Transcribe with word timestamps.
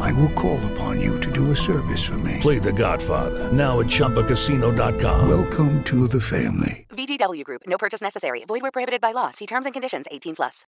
I 0.00 0.12
will 0.12 0.30
call 0.30 0.58
upon 0.72 1.00
you 1.00 1.18
to 1.20 1.30
do 1.30 1.50
a 1.50 1.56
service 1.56 2.04
for 2.04 2.18
me. 2.18 2.38
Play 2.40 2.58
The 2.58 2.72
Godfather 2.72 3.52
now 3.52 3.80
at 3.80 3.86
ChumbaCasino.com. 3.86 5.28
Welcome 5.28 5.82
to 5.84 6.06
the 6.08 6.20
family. 6.20 6.86
VGW 6.90 7.44
Group. 7.44 7.62
No 7.66 7.78
purchase 7.78 8.02
necessary. 8.02 8.44
Void 8.44 8.62
where 8.62 8.70
prohibited 8.70 9.00
by 9.00 9.12
law. 9.12 9.30
See 9.30 9.46
terms 9.46 9.66
and 9.66 9.72
conditions. 9.72 10.06
18 10.10 10.36
plus. 10.36 10.66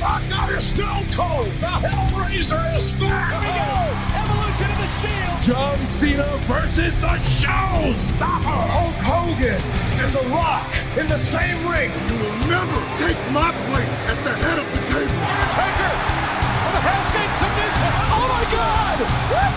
Rock 0.00 0.22
is 0.50 0.66
Stone 0.66 1.06
Cold. 1.10 1.46
The 1.58 1.66
Hellraiser 1.82 2.76
is 2.76 2.92
back. 3.02 3.34
Here 3.34 3.42
we 3.42 3.50
go. 3.58 3.82
Evolution 4.14 4.70
of 4.70 4.78
the 4.78 4.90
Shield. 5.02 5.42
John 5.42 5.86
Cena 5.88 6.36
versus 6.46 7.00
the 7.00 7.18
Showstopper. 7.18 8.62
Hulk 8.78 8.94
Hogan 9.02 9.60
and 9.98 10.12
The 10.14 10.22
Rock 10.30 10.70
in 10.96 11.08
the 11.08 11.18
same 11.18 11.58
ring. 11.66 11.90
You 12.06 12.14
will 12.14 12.38
never 12.46 12.78
take 13.02 13.18
my 13.32 13.50
place 13.66 13.96
at 14.06 14.22
the 14.22 14.34
head 14.38 14.58
of 14.60 14.70
the 14.70 14.86
table. 14.86 15.18
Undertaker 15.18 15.97
Oh 17.80 18.26
my 18.26 18.44
God! 18.50 18.98
What? 19.30 19.54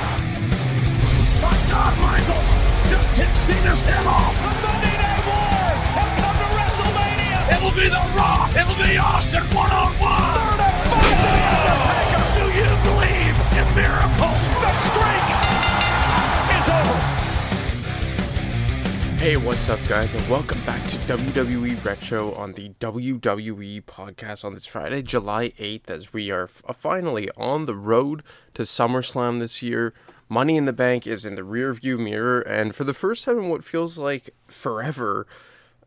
My 1.42 1.58
God, 1.70 1.94
Michaels 2.00 2.50
just 2.90 3.16
kicked 3.16 3.38
Cena's 3.38 3.82
head 3.82 4.06
off. 4.06 4.36
The 4.44 4.54
Monday 4.62 4.96
Night 5.02 5.24
Wars 5.26 5.82
have 5.98 6.12
come 6.22 6.38
to 6.38 6.50
WrestleMania. 6.54 7.58
It'll 7.58 7.72
be 7.72 7.90
The 7.90 8.04
Rock. 8.16 8.56
It'll 8.56 8.84
be 8.84 8.98
Austin 8.98 9.44
one 9.56 9.72
on 9.72 9.92
one. 10.00 10.51
Hey, 19.22 19.38
what's 19.38 19.70
up, 19.70 19.80
guys, 19.88 20.12
and 20.16 20.28
welcome 20.28 20.60
back 20.66 20.82
to 20.90 20.98
WWE 20.98 21.86
Retro 21.86 22.34
on 22.34 22.54
the 22.54 22.70
WWE 22.80 23.84
podcast 23.84 24.44
on 24.44 24.56
this 24.56 24.66
Friday, 24.66 25.04
July 25.04 25.50
8th, 25.60 25.92
as 25.92 26.12
we 26.12 26.32
are 26.32 26.50
uh, 26.66 26.74
finally 26.74 27.30
on 27.38 27.66
the 27.66 27.76
road 27.76 28.24
to 28.56 28.64
SummerSlam 28.64 29.40
this 29.40 29.62
year. 29.62 29.94
Money 30.28 30.58
in 30.58 30.66
the 30.66 30.74
Bank 30.74 31.06
is 31.06 31.24
in 31.24 31.36
the 31.36 31.44
rearview 31.44 32.00
mirror, 32.00 32.42
and 32.42 32.76
for 32.76 32.84
the 32.84 32.96
first 32.96 33.24
time 33.24 33.38
in 33.38 33.50
what 33.50 33.64
feels 33.64 34.00
like 34.00 34.32
forever, 34.48 35.28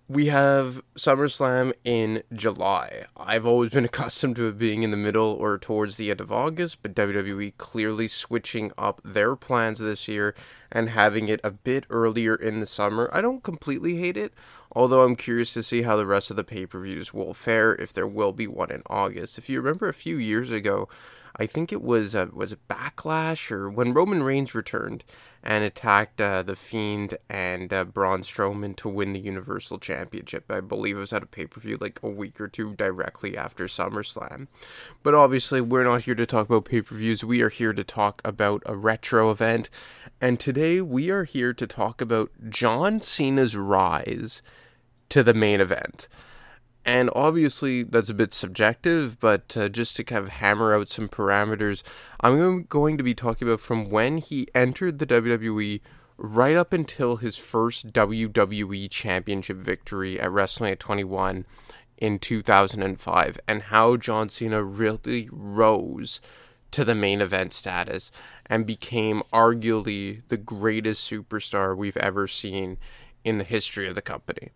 we 0.06 0.26
have 0.26 0.82
SummerSlam 0.96 1.72
in 1.82 2.22
July. 2.32 3.06
I've 3.16 3.46
always 3.46 3.70
been 3.70 3.84
accustomed 3.86 4.36
to 4.36 4.48
it 4.48 4.58
being 4.58 4.82
in 4.82 4.90
the 4.90 4.96
middle 4.96 5.30
or 5.30 5.58
towards 5.58 5.96
the 5.96 6.10
end 6.10 6.20
of 6.20 6.30
August, 6.30 6.82
but 6.82 6.94
WWE 6.94 7.56
clearly 7.56 8.06
switching 8.08 8.70
up 8.76 9.00
their 9.02 9.34
plans 9.34 9.78
this 9.78 10.06
year 10.06 10.34
and 10.70 10.90
having 10.90 11.28
it 11.28 11.40
a 11.42 11.50
bit 11.50 11.86
earlier 11.88 12.34
in 12.34 12.60
the 12.60 12.66
summer. 12.66 13.08
I 13.12 13.22
don't 13.22 13.42
completely 13.42 13.96
hate 13.96 14.18
it, 14.18 14.34
although 14.72 15.02
I'm 15.02 15.16
curious 15.16 15.54
to 15.54 15.62
see 15.62 15.82
how 15.82 15.96
the 15.96 16.06
rest 16.06 16.30
of 16.30 16.36
the 16.36 16.44
pay 16.44 16.66
per 16.66 16.80
views 16.80 17.14
will 17.14 17.32
fare 17.32 17.74
if 17.74 17.92
there 17.92 18.06
will 18.06 18.32
be 18.32 18.46
one 18.46 18.70
in 18.70 18.82
August. 18.88 19.38
If 19.38 19.48
you 19.48 19.60
remember 19.60 19.88
a 19.88 19.94
few 19.94 20.18
years 20.18 20.52
ago, 20.52 20.88
I 21.36 21.46
think 21.46 21.72
it 21.72 21.82
was 21.82 22.14
uh, 22.14 22.28
was 22.32 22.52
it 22.52 22.68
Backlash 22.68 23.50
or 23.50 23.68
when 23.68 23.92
Roman 23.92 24.22
Reigns 24.22 24.54
returned 24.54 25.04
and 25.42 25.62
attacked 25.62 26.20
uh, 26.20 26.42
the 26.42 26.56
Fiend 26.56 27.18
and 27.28 27.72
uh, 27.72 27.84
Braun 27.84 28.22
Strowman 28.22 28.74
to 28.76 28.88
win 28.88 29.12
the 29.12 29.20
Universal 29.20 29.78
Championship. 29.78 30.50
I 30.50 30.60
believe 30.60 30.96
it 30.96 31.00
was 31.00 31.12
at 31.12 31.22
a 31.22 31.26
pay 31.26 31.46
per 31.46 31.60
view 31.60 31.76
like 31.78 32.00
a 32.02 32.08
week 32.08 32.40
or 32.40 32.48
two 32.48 32.74
directly 32.74 33.36
after 33.36 33.64
SummerSlam. 33.64 34.46
But 35.02 35.14
obviously, 35.14 35.60
we're 35.60 35.84
not 35.84 36.02
here 36.02 36.14
to 36.14 36.24
talk 36.26 36.48
about 36.48 36.64
pay 36.64 36.82
per 36.82 36.94
views. 36.94 37.24
We 37.24 37.42
are 37.42 37.50
here 37.50 37.74
to 37.74 37.84
talk 37.84 38.22
about 38.24 38.62
a 38.64 38.74
retro 38.76 39.30
event, 39.30 39.68
and 40.20 40.40
today 40.40 40.80
we 40.80 41.10
are 41.10 41.24
here 41.24 41.52
to 41.52 41.66
talk 41.66 42.00
about 42.00 42.30
John 42.48 43.00
Cena's 43.00 43.56
rise 43.56 44.40
to 45.10 45.22
the 45.22 45.34
main 45.34 45.60
event. 45.60 46.08
And 46.84 47.08
obviously, 47.14 47.82
that's 47.82 48.10
a 48.10 48.14
bit 48.14 48.34
subjective, 48.34 49.18
but 49.18 49.56
uh, 49.56 49.68
just 49.70 49.96
to 49.96 50.04
kind 50.04 50.22
of 50.22 50.28
hammer 50.28 50.74
out 50.74 50.90
some 50.90 51.08
parameters, 51.08 51.82
I'm 52.20 52.64
going 52.64 52.98
to 52.98 53.04
be 53.04 53.14
talking 53.14 53.48
about 53.48 53.60
from 53.60 53.88
when 53.88 54.18
he 54.18 54.48
entered 54.54 54.98
the 54.98 55.06
WWE 55.06 55.80
right 56.18 56.56
up 56.56 56.72
until 56.72 57.16
his 57.16 57.36
first 57.36 57.92
WWE 57.92 58.90
Championship 58.90 59.56
victory 59.56 60.20
at 60.20 60.28
WrestleMania 60.30 60.78
21 60.78 61.46
in 61.96 62.18
2005, 62.18 63.38
and 63.48 63.62
how 63.62 63.96
John 63.96 64.28
Cena 64.28 64.62
really 64.62 65.28
rose 65.32 66.20
to 66.70 66.84
the 66.84 66.94
main 66.94 67.22
event 67.22 67.54
status 67.54 68.10
and 68.46 68.66
became 68.66 69.22
arguably 69.32 70.22
the 70.28 70.36
greatest 70.36 71.08
superstar 71.10 71.74
we've 71.74 71.96
ever 71.96 72.26
seen 72.26 72.76
in 73.24 73.38
the 73.38 73.44
history 73.44 73.88
of 73.88 73.94
the 73.94 74.02
company 74.02 74.50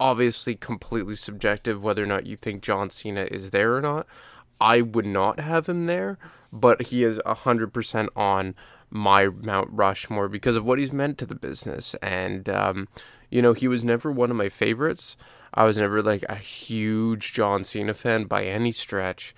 obviously 0.00 0.54
completely 0.54 1.14
subjective 1.14 1.82
whether 1.82 2.02
or 2.02 2.06
not 2.06 2.26
you 2.26 2.36
think 2.36 2.62
John 2.62 2.90
Cena 2.90 3.28
is 3.30 3.50
there 3.50 3.76
or 3.76 3.80
not. 3.80 4.06
I 4.60 4.80
would 4.80 5.06
not 5.06 5.38
have 5.38 5.68
him 5.68 5.84
there, 5.84 6.18
but 6.52 6.82
he 6.86 7.04
is 7.04 7.18
100% 7.26 8.08
on 8.16 8.54
my 8.90 9.28
Mount 9.28 9.68
Rushmore 9.70 10.28
because 10.28 10.56
of 10.56 10.64
what 10.64 10.78
he's 10.78 10.92
meant 10.92 11.18
to 11.18 11.26
the 11.26 11.34
business. 11.34 11.94
And, 12.02 12.48
um, 12.48 12.88
you 13.30 13.40
know, 13.40 13.52
he 13.52 13.68
was 13.68 13.84
never 13.84 14.10
one 14.10 14.30
of 14.30 14.36
my 14.36 14.48
favorites. 14.48 15.16
I 15.54 15.64
was 15.64 15.78
never 15.78 16.02
like 16.02 16.24
a 16.28 16.34
huge 16.34 17.32
John 17.32 17.64
Cena 17.64 17.94
fan 17.94 18.24
by 18.24 18.44
any 18.44 18.72
stretch, 18.72 19.34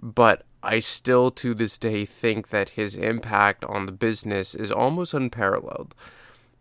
but 0.00 0.44
I 0.62 0.78
still 0.78 1.30
to 1.32 1.54
this 1.54 1.76
day 1.76 2.04
think 2.04 2.48
that 2.48 2.70
his 2.70 2.96
impact 2.96 3.64
on 3.66 3.86
the 3.86 3.92
business 3.92 4.54
is 4.54 4.72
almost 4.72 5.12
unparalleled 5.12 5.94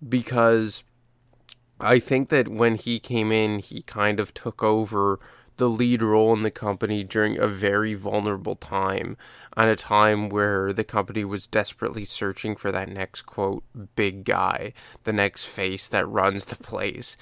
because 0.08 0.84
I 1.80 2.00
think 2.00 2.30
that 2.30 2.48
when 2.48 2.76
he 2.76 3.00
came 3.00 3.32
in, 3.32 3.60
he 3.60 3.82
kind 3.82 4.20
of 4.20 4.34
took 4.34 4.64
over 4.64 5.20
the 5.58 5.70
lead 5.70 6.02
role 6.02 6.34
in 6.34 6.44
the 6.44 6.52
company 6.52 7.04
during 7.04 7.38
a 7.38 7.48
very 7.48 7.94
vulnerable 7.94 8.56
time, 8.56 9.18
at 9.56 9.68
a 9.68 9.76
time 9.76 10.30
where 10.30 10.74
the 10.74 10.84
company 10.84 11.24
was 11.24 11.48
desperately 11.48 12.06
searching 12.06 12.56
for 12.56 12.72
that 12.72 12.90
next 12.90 13.24
quote 13.24 13.64
big 13.96 14.24
guy, 14.24 14.74
the 15.04 15.14
next 15.14 15.46
face 15.46 15.88
that 15.88 16.08
runs 16.08 16.46
the 16.46 16.56
place. 16.56 17.18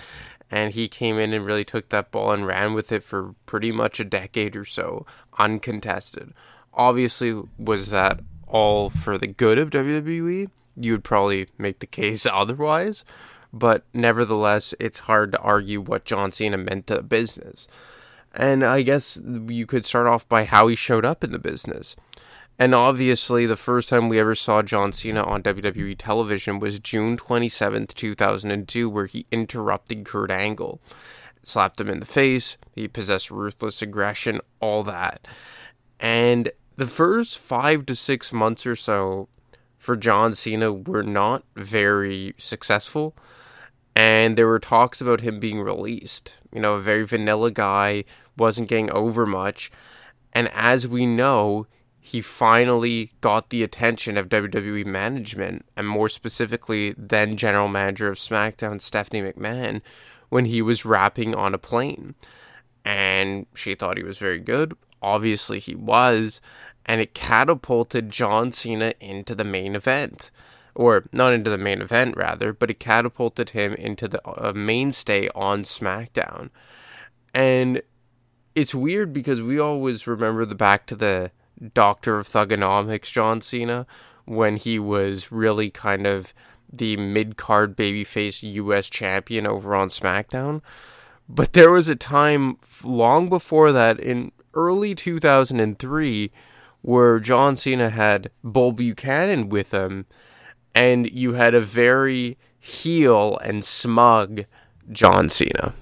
And 0.50 0.74
he 0.74 0.88
came 0.88 1.18
in 1.18 1.34
and 1.34 1.46
really 1.46 1.66
took 1.66 1.90
that 1.90 2.12
ball 2.12 2.32
and 2.32 2.46
ran 2.46 2.74
with 2.74 2.92
it 2.92 3.04
for 3.04 3.36
pretty 3.46 3.72
much 3.72 4.00
a 4.00 4.06
decade 4.06 4.56
or 4.56 4.66
so, 4.66 5.06
uncontested. 5.38 6.34
Obviously, 6.74 7.42
was 7.58 7.90
that 7.90 8.20
all 8.48 8.90
for 8.90 9.18
the 9.18 9.28
good 9.28 9.58
of 9.58 9.70
WWE? 9.70 10.50
You 10.76 10.92
would 10.94 11.04
probably 11.04 11.48
make 11.58 11.80
the 11.80 11.88
case 11.88 12.26
otherwise, 12.32 13.06
but 13.54 13.84
nevertheless, 13.94 14.74
it's 14.80 15.00
hard 15.00 15.32
to 15.34 15.40
argue 15.40 15.82
what 15.82 16.06
John 16.06 16.32
Cena 16.32 16.58
meant 16.58 16.88
to 16.88 16.96
the 16.96 17.04
business. 17.04 17.68
And 18.34 18.64
I 18.64 18.82
guess 18.82 19.20
you 19.48 19.66
could 19.66 19.86
start 19.86 20.08
off 20.08 20.28
by 20.28 20.46
how 20.46 20.68
he 20.68 20.76
showed 20.76 21.06
up 21.06 21.24
in 21.24 21.32
the 21.32 21.40
business. 21.40 21.96
And 22.58 22.76
obviously, 22.76 23.46
the 23.46 23.56
first 23.56 23.90
time 23.90 24.08
we 24.08 24.20
ever 24.20 24.36
saw 24.36 24.62
John 24.62 24.92
Cena 24.92 25.24
on 25.24 25.44
WWE 25.44 25.96
television 25.98 26.60
was 26.60 26.80
June 26.80 27.18
27th, 27.18 27.94
2002, 27.94 28.90
where 28.90 29.08
he 29.08 29.26
interrupted 29.32 30.06
Kurt 30.06 30.32
Angle, 30.32 30.80
slapped 31.44 31.82
him 31.82 31.90
in 31.90 32.00
the 32.00 32.06
face, 32.06 32.58
he 32.76 32.88
possessed 32.88 33.32
ruthless 33.32 33.82
aggression, 33.82 34.40
all 34.60 34.84
that. 34.84 35.28
And 36.00 36.52
the 36.78 36.88
first 36.88 37.38
five 37.40 37.86
to 37.88 37.96
six 37.96 38.32
months 38.32 38.66
or 38.66 38.76
so 38.76 39.28
for 39.78 39.98
John 39.98 40.36
Cena 40.36 40.72
were 40.72 41.04
not 41.04 41.44
very 41.56 42.36
successful. 42.38 43.16
And 43.96 44.38
there 44.38 44.48
were 44.48 44.60
talks 44.60 45.02
about 45.02 45.22
him 45.22 45.40
being 45.40 45.62
released. 45.62 46.36
You 46.54 46.62
know, 46.62 46.76
a 46.76 46.82
very 46.82 47.06
vanilla 47.06 47.52
guy, 47.52 48.06
wasn't 48.38 48.70
getting 48.70 48.92
over 48.92 49.26
much. 49.26 49.72
And 50.34 50.50
as 50.54 50.88
we 50.88 51.06
know, 51.06 51.68
he 52.00 52.22
finally 52.22 53.12
got 53.22 53.50
the 53.50 53.64
attention 53.64 54.18
of 54.18 54.30
WWE 54.30 54.86
management, 54.86 55.66
and 55.78 55.88
more 55.88 56.10
specifically, 56.10 56.96
then 56.98 57.38
general 57.38 57.68
manager 57.68 58.10
of 58.10 58.18
SmackDown, 58.18 58.82
Stephanie 58.82 59.22
McMahon, 59.22 59.82
when 60.30 60.46
he 60.46 60.62
was 60.62 60.86
rapping 60.86 61.36
on 61.36 61.54
a 61.54 61.60
plane. 61.60 62.16
And 62.84 63.46
she 63.54 63.76
thought 63.76 63.98
he 63.98 64.04
was 64.04 64.18
very 64.18 64.40
good. 64.40 64.74
Obviously, 65.02 65.60
he 65.60 65.76
was. 65.76 66.42
And 66.86 67.02
it 67.02 67.14
catapulted 67.14 68.10
John 68.10 68.52
Cena 68.52 68.94
into 69.00 69.36
the 69.36 69.44
main 69.44 69.76
event 69.76 70.32
or 70.76 71.06
not 71.12 71.34
into 71.34 71.50
the 71.50 71.58
main 71.58 71.82
event 71.82 72.16
rather, 72.16 72.54
but 72.54 72.70
it 72.70 72.80
catapulted 72.80 73.52
him 73.52 73.74
into 73.74 74.08
the 74.08 74.22
uh, 74.28 74.54
mainstay 74.54 75.30
on 75.36 75.64
SmackDown. 75.64 76.50
And 77.34 77.82
it's 78.56 78.76
weird 78.76 79.14
because 79.14 79.42
we 79.42 79.60
always 79.60 80.08
remember 80.08 80.46
the 80.46 80.56
back 80.56 80.86
to 80.88 80.96
the 80.96 81.32
Doctor 81.74 82.18
of 82.18 82.28
Thuganomics 82.28 83.12
John 83.12 83.42
Cena 83.42 83.86
when 84.26 84.58
he 84.58 84.80
was 84.80 85.32
really 85.32 85.70
kind 85.70 86.08
of 86.08 86.34
the 86.72 86.98
mid 86.98 87.38
card 87.38 87.76
babyface 87.76 88.42
US 88.44 88.90
champion 88.90 89.46
over 89.46 89.76
on 89.76 89.90
SmackDown. 89.90 90.62
But 91.28 91.54
there 91.54 91.72
was 91.72 91.88
a 91.88 91.96
time 91.96 92.58
long 92.84 93.30
before 93.30 93.72
that 93.72 94.00
in 94.00 94.32
early 94.54 94.96
2003 94.96 96.32
where 96.82 97.20
John 97.20 97.56
Cena 97.56 97.90
had 97.90 98.32
Bull 98.44 98.72
Buchanan 98.72 99.50
with 99.50 99.72
him 99.72 100.08
and 100.76 101.10
you 101.12 101.34
had 101.34 101.54
a 101.54 101.62
very 101.62 102.38
heel 102.60 103.38
and 103.44 103.64
smug 103.64 104.46
John 104.92 105.30
Cena. 105.30 105.74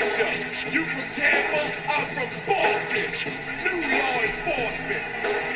You. 0.00 0.06
You 0.72 0.84
from 0.86 1.04
Tampa, 1.12 1.60
I'm 1.92 2.06
from 2.16 2.30
Boston. 2.48 3.12
New 3.60 3.80
law 4.00 4.16
enforcement, 4.24 5.04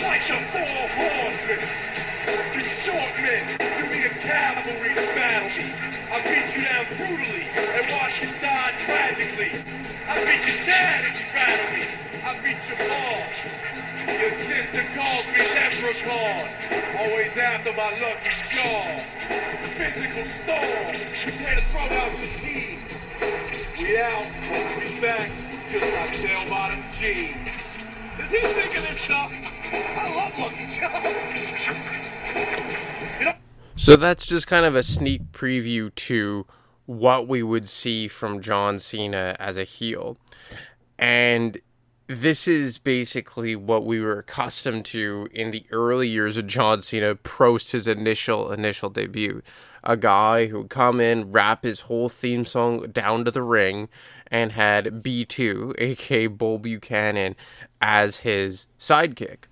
like 0.04 0.20
the 0.28 0.36
four 0.52 0.84
horsemen. 1.00 1.60
You 2.52 2.62
short 2.84 3.14
men, 3.24 3.56
you 3.78 3.86
need 3.88 4.04
a 4.04 4.14
cavalry 4.20 4.94
to 4.96 5.06
battle 5.16 5.48
me. 5.48 5.72
I 6.12 6.20
beat 6.28 6.54
you 6.54 6.62
down 6.62 6.84
brutally 6.92 7.48
and 7.56 7.90
watch 7.96 8.20
you 8.20 8.28
die 8.44 8.74
tragically. 8.84 9.64
I 10.08 10.20
beat 10.28 10.46
your 10.46 10.66
dad 10.66 11.04
if 11.08 11.20
you 11.20 11.26
battle 11.32 11.70
me. 11.72 11.88
I 12.20 12.36
beat 12.44 12.60
your 12.68 12.86
mom. 12.86 13.24
Your 14.20 14.32
sister 14.44 14.84
calls 14.94 15.26
me 15.32 15.40
leprechaun. 15.56 16.48
Always 17.00 17.34
after 17.38 17.72
my 17.72 17.98
lucky 17.98 18.30
jaw. 18.52 19.04
Physical 19.78 20.24
storm. 20.26 20.92
We 21.24 21.32
tear 21.32 21.54
to 21.56 21.62
throw 21.72 21.88
out 21.96 22.18
your 22.18 22.38
team. 22.40 23.53
Back. 25.00 25.30
Just 25.70 25.84
like 25.84 26.48
bottom. 26.48 26.80
Does 26.80 28.30
he 28.30 28.40
this 28.40 29.00
stuff? 29.02 29.30
I 29.30 30.14
love 30.14 30.38
Lucky 30.38 30.66
Charms. 33.14 33.36
So 33.76 33.96
that's 33.96 34.26
just 34.26 34.46
kind 34.46 34.64
of 34.64 34.74
a 34.74 34.82
sneak 34.82 35.32
preview 35.32 35.94
to 35.96 36.46
what 36.86 37.28
we 37.28 37.42
would 37.42 37.68
see 37.68 38.08
from 38.08 38.40
John 38.40 38.78
Cena 38.78 39.36
as 39.38 39.58
a 39.58 39.64
heel. 39.64 40.16
And 40.98 41.58
this 42.06 42.46
is 42.46 42.76
basically 42.76 43.56
what 43.56 43.84
we 43.84 44.00
were 44.00 44.18
accustomed 44.18 44.84
to 44.84 45.26
in 45.32 45.50
the 45.50 45.64
early 45.70 46.08
years 46.08 46.36
of 46.36 46.46
John 46.46 46.82
Cena 46.82 47.14
post 47.14 47.72
his 47.72 47.88
initial 47.88 48.52
initial 48.52 48.90
debut. 48.90 49.42
A 49.82 49.96
guy 49.96 50.46
who 50.46 50.58
would 50.58 50.70
come 50.70 51.00
in, 51.00 51.32
rap 51.32 51.64
his 51.64 51.80
whole 51.80 52.08
theme 52.08 52.44
song 52.44 52.90
down 52.90 53.24
to 53.24 53.30
the 53.30 53.42
ring, 53.42 53.88
and 54.26 54.52
had 54.52 55.02
B2, 55.02 55.74
aka 55.78 56.26
Bull 56.26 56.58
Buchanan, 56.58 57.36
as 57.80 58.18
his 58.18 58.66
sidekick. 58.78 59.44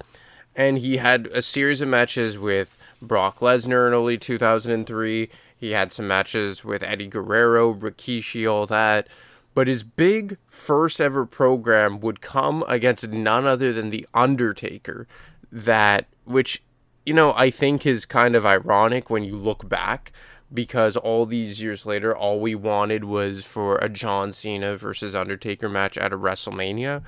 And 0.55 0.79
he 0.79 0.99
had 0.99 1.29
a 1.29 1.41
series 1.41 1.81
of 1.81 1.89
matches 1.89 2.39
with 2.39 2.77
Brock 3.01 3.41
Lesnar 3.41 3.87
in 3.87 3.95
early 3.95 4.19
2003. 4.19 5.31
He 5.57 5.71
had 5.71 5.93
some 5.93 6.09
matches 6.09 6.65
with 6.65 6.83
Eddie 6.83 7.07
Guerrero, 7.07 7.73
Rikishi, 7.73 8.51
all 8.51 8.67
that. 8.67 9.09
But 9.55 9.69
his 9.69 9.83
big 9.83 10.39
first 10.49 11.01
ever 11.01 11.27
program 11.27 12.01
would 12.01 12.21
come 12.21 12.65
against 12.69 13.09
none 13.09 13.47
other 13.47 13.73
than 13.73 13.91
The 13.91 14.07
Undertaker, 14.15 15.07
that, 15.51 16.07
which, 16.25 16.63
you 17.05 17.13
know, 17.13 17.35
I 17.35 17.51
think 17.51 17.85
is 17.85 18.07
kind 18.07 18.35
of 18.35 18.47
ironic 18.47 19.11
when 19.11 19.25
you 19.25 19.37
look 19.37 19.69
back, 19.69 20.13
because 20.53 20.97
all 20.97 21.27
these 21.27 21.63
years 21.63 21.85
later, 21.85 22.17
all 22.17 22.41
we 22.41 22.55
wanted 22.55 23.05
was 23.05 23.45
for 23.45 23.77
a 23.77 23.89
John 23.89 24.33
Cena 24.33 24.77
versus 24.77 25.15
Undertaker 25.15 25.69
match 25.69 25.99
at 25.99 26.13
a 26.13 26.19
WrestleMania. 26.19 27.03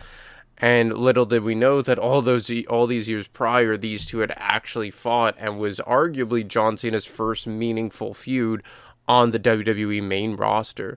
And 0.59 0.97
little 0.97 1.27
did 1.27 1.43
we 1.43 1.55
know 1.55 1.83
that 1.83 1.99
all 1.99 2.23
those 2.23 2.51
all 2.69 2.87
these 2.87 3.09
years 3.09 3.27
prior, 3.27 3.77
these 3.77 4.07
two 4.07 4.21
had 4.21 4.33
actually 4.37 4.91
fought, 4.91 5.35
and 5.39 5.59
was 5.59 5.81
arguably 5.81 6.47
John 6.47 6.77
Cena's 6.77 7.07
first 7.07 7.47
meaningful 7.47 8.15
feud 8.15 8.63
on 9.09 9.33
the 9.33 9.41
WWE 9.41 10.03
main 10.03 10.37
roster. 10.37 10.97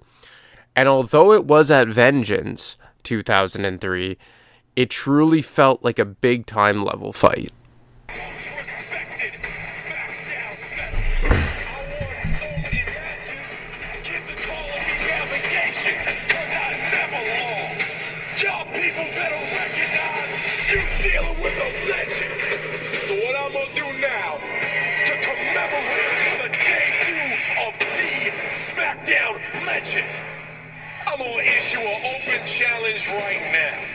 And 0.77 0.87
although 0.87 1.33
it 1.33 1.45
was 1.45 1.71
at 1.71 1.87
Vengeance 1.87 2.77
2003, 3.01 4.15
it 4.75 4.91
truly 4.91 5.41
felt 5.41 5.83
like 5.83 5.97
a 5.97 6.05
big 6.05 6.45
time 6.45 6.85
level 6.85 7.11
fight. 7.11 7.51
Challenge 32.57 33.07
right 33.09 33.39
now. 33.53 33.86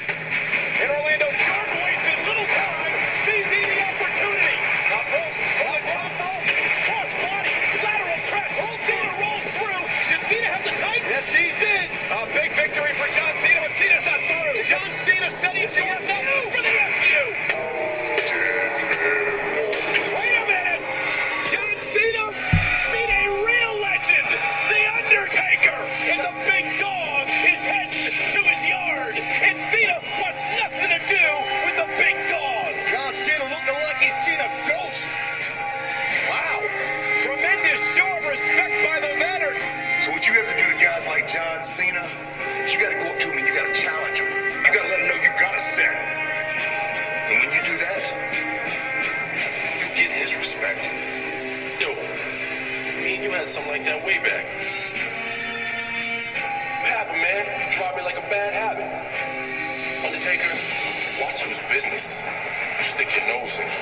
You 63.03 63.09
stick 63.09 63.27
your 63.27 63.82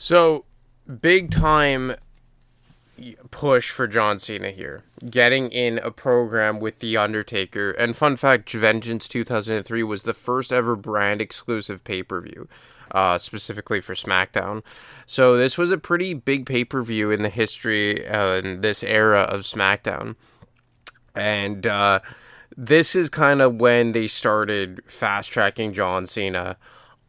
So, 0.00 0.44
big 1.00 1.32
time 1.32 1.96
push 3.32 3.70
for 3.70 3.88
John 3.88 4.20
Cena 4.20 4.52
here. 4.52 4.84
Getting 5.10 5.50
in 5.50 5.78
a 5.78 5.90
program 5.90 6.60
with 6.60 6.78
The 6.78 6.96
Undertaker. 6.96 7.72
And 7.72 7.96
fun 7.96 8.14
fact 8.14 8.48
Vengeance 8.52 9.08
2003 9.08 9.82
was 9.82 10.04
the 10.04 10.14
first 10.14 10.52
ever 10.52 10.76
brand 10.76 11.20
exclusive 11.20 11.82
pay 11.82 12.04
per 12.04 12.20
view, 12.20 12.46
uh, 12.92 13.18
specifically 13.18 13.80
for 13.80 13.94
SmackDown. 13.94 14.62
So, 15.04 15.36
this 15.36 15.58
was 15.58 15.72
a 15.72 15.78
pretty 15.78 16.14
big 16.14 16.46
pay 16.46 16.64
per 16.64 16.80
view 16.84 17.10
in 17.10 17.22
the 17.22 17.28
history 17.28 18.06
uh, 18.06 18.34
in 18.34 18.60
this 18.60 18.84
era 18.84 19.22
of 19.22 19.40
SmackDown. 19.40 20.14
And 21.16 21.66
uh, 21.66 21.98
this 22.56 22.94
is 22.94 23.10
kind 23.10 23.42
of 23.42 23.56
when 23.56 23.90
they 23.90 24.06
started 24.06 24.80
fast 24.86 25.32
tracking 25.32 25.72
John 25.72 26.06
Cena 26.06 26.56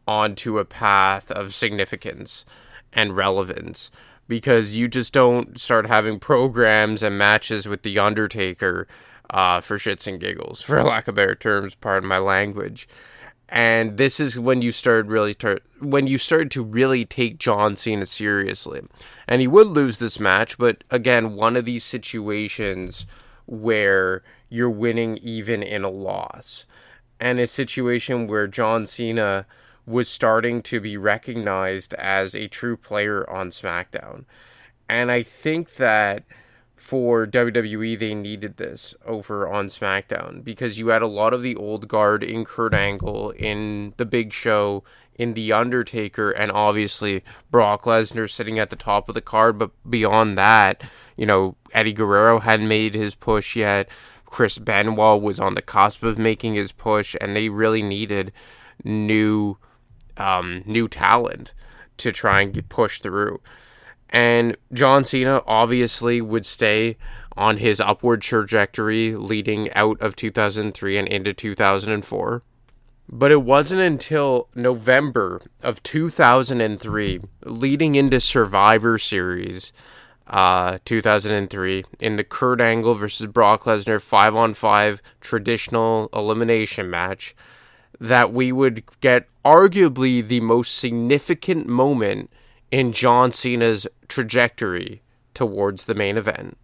onto 0.08 0.58
a 0.58 0.64
path 0.64 1.30
of 1.30 1.54
significance 1.54 2.44
and 2.92 3.16
relevance 3.16 3.90
because 4.28 4.76
you 4.76 4.86
just 4.86 5.12
don't 5.12 5.58
start 5.58 5.86
having 5.86 6.20
programs 6.20 7.02
and 7.02 7.18
matches 7.18 7.66
with 7.66 7.82
the 7.82 7.98
Undertaker 7.98 8.86
uh, 9.30 9.60
for 9.60 9.76
shits 9.76 10.06
and 10.06 10.20
giggles, 10.20 10.60
for 10.62 10.82
lack 10.82 11.08
of 11.08 11.16
better 11.16 11.34
terms. 11.34 11.74
Pardon 11.74 12.08
my 12.08 12.18
language. 12.18 12.88
And 13.48 13.96
this 13.96 14.20
is 14.20 14.38
when 14.38 14.62
you 14.62 14.70
started 14.70 15.10
really 15.10 15.32
start 15.32 15.64
when 15.80 16.06
you 16.06 16.18
started 16.18 16.52
to 16.52 16.62
really 16.62 17.04
take 17.04 17.38
John 17.38 17.74
Cena 17.74 18.06
seriously. 18.06 18.82
And 19.26 19.40
he 19.40 19.48
would 19.48 19.66
lose 19.66 19.98
this 19.98 20.20
match, 20.20 20.56
but 20.56 20.84
again, 20.90 21.34
one 21.34 21.56
of 21.56 21.64
these 21.64 21.82
situations 21.82 23.06
where 23.46 24.22
you're 24.48 24.70
winning 24.70 25.16
even 25.18 25.64
in 25.64 25.82
a 25.82 25.90
loss, 25.90 26.66
and 27.18 27.40
a 27.40 27.46
situation 27.48 28.28
where 28.28 28.46
John 28.46 28.86
Cena 28.86 29.46
was 29.90 30.08
starting 30.08 30.62
to 30.62 30.80
be 30.80 30.96
recognized 30.96 31.94
as 31.94 32.34
a 32.34 32.48
true 32.48 32.76
player 32.76 33.28
on 33.28 33.50
SmackDown. 33.50 34.24
And 34.88 35.10
I 35.10 35.22
think 35.22 35.76
that 35.76 36.24
for 36.76 37.26
WWE, 37.26 37.98
they 37.98 38.14
needed 38.14 38.56
this 38.56 38.94
over 39.04 39.48
on 39.48 39.66
SmackDown 39.66 40.42
because 40.42 40.78
you 40.78 40.88
had 40.88 41.02
a 41.02 41.06
lot 41.06 41.34
of 41.34 41.42
the 41.42 41.54
old 41.56 41.86
guard 41.88 42.24
in 42.24 42.44
Kurt 42.44 42.74
Angle, 42.74 43.30
in 43.30 43.94
The 43.96 44.06
Big 44.06 44.32
Show, 44.32 44.82
in 45.14 45.34
The 45.34 45.52
Undertaker, 45.52 46.30
and 46.30 46.50
obviously 46.50 47.22
Brock 47.50 47.84
Lesnar 47.84 48.28
sitting 48.30 48.58
at 48.58 48.70
the 48.70 48.76
top 48.76 49.08
of 49.08 49.14
the 49.14 49.20
card. 49.20 49.58
But 49.58 49.70
beyond 49.88 50.38
that, 50.38 50.82
you 51.16 51.26
know, 51.26 51.56
Eddie 51.72 51.92
Guerrero 51.92 52.40
hadn't 52.40 52.68
made 52.68 52.94
his 52.94 53.14
push 53.14 53.54
yet. 53.54 53.88
Chris 54.24 54.58
Benoit 54.58 55.20
was 55.20 55.38
on 55.38 55.54
the 55.54 55.62
cusp 55.62 56.02
of 56.02 56.16
making 56.16 56.54
his 56.54 56.72
push, 56.72 57.14
and 57.20 57.36
they 57.36 57.48
really 57.48 57.82
needed 57.82 58.32
new, 58.84 59.58
um, 60.20 60.62
new 60.66 60.86
talent 60.86 61.54
to 61.96 62.12
try 62.12 62.42
and 62.42 62.68
push 62.68 63.00
through. 63.00 63.40
And 64.10 64.56
John 64.72 65.04
Cena 65.04 65.42
obviously 65.46 66.20
would 66.20 66.44
stay 66.44 66.96
on 67.36 67.58
his 67.58 67.80
upward 67.80 68.22
trajectory 68.22 69.14
leading 69.16 69.72
out 69.72 70.00
of 70.00 70.16
2003 70.16 70.98
and 70.98 71.08
into 71.08 71.32
2004. 71.32 72.42
But 73.12 73.32
it 73.32 73.42
wasn't 73.42 73.80
until 73.80 74.48
November 74.54 75.42
of 75.62 75.82
2003, 75.82 77.20
leading 77.44 77.94
into 77.96 78.20
Survivor 78.20 78.98
Series 78.98 79.72
uh, 80.28 80.78
2003, 80.84 81.84
in 82.00 82.16
the 82.16 82.22
Kurt 82.22 82.60
Angle 82.60 82.94
versus 82.94 83.26
Brock 83.26 83.64
Lesnar 83.64 84.00
5 84.00 84.36
on 84.36 84.54
5 84.54 85.02
traditional 85.20 86.08
elimination 86.12 86.88
match, 86.88 87.34
that 88.00 88.32
we 88.32 88.50
would 88.50 88.82
get 89.00 89.28
arguably 89.44 90.26
the 90.26 90.40
most 90.40 90.74
significant 90.74 91.66
moment 91.66 92.30
in 92.70 92.92
John 92.92 93.30
Cena's 93.32 93.86
trajectory 94.08 95.02
towards 95.34 95.84
the 95.84 95.94
main 95.94 96.16
event. 96.16 96.56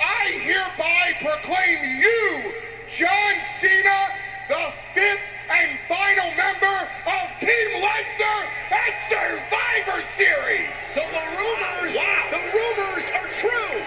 I 0.00 0.38
hereby 0.42 1.14
proclaim 1.20 2.00
you, 2.00 2.52
John 2.90 3.34
Cena, 3.60 4.14
the 4.48 4.72
fifth 4.94 5.20
and 5.50 5.78
final 5.88 6.30
member 6.34 6.88
of 7.06 7.24
Team 7.40 7.68
Lesnar 7.82 8.40
at 8.70 8.92
Survivor 9.08 10.02
Series. 10.16 10.68
So 10.94 11.00
the 11.00 11.24
rumors, 11.36 11.94
the 12.30 12.42
rumors 12.54 13.04
are 13.14 13.28
true. 13.40 13.82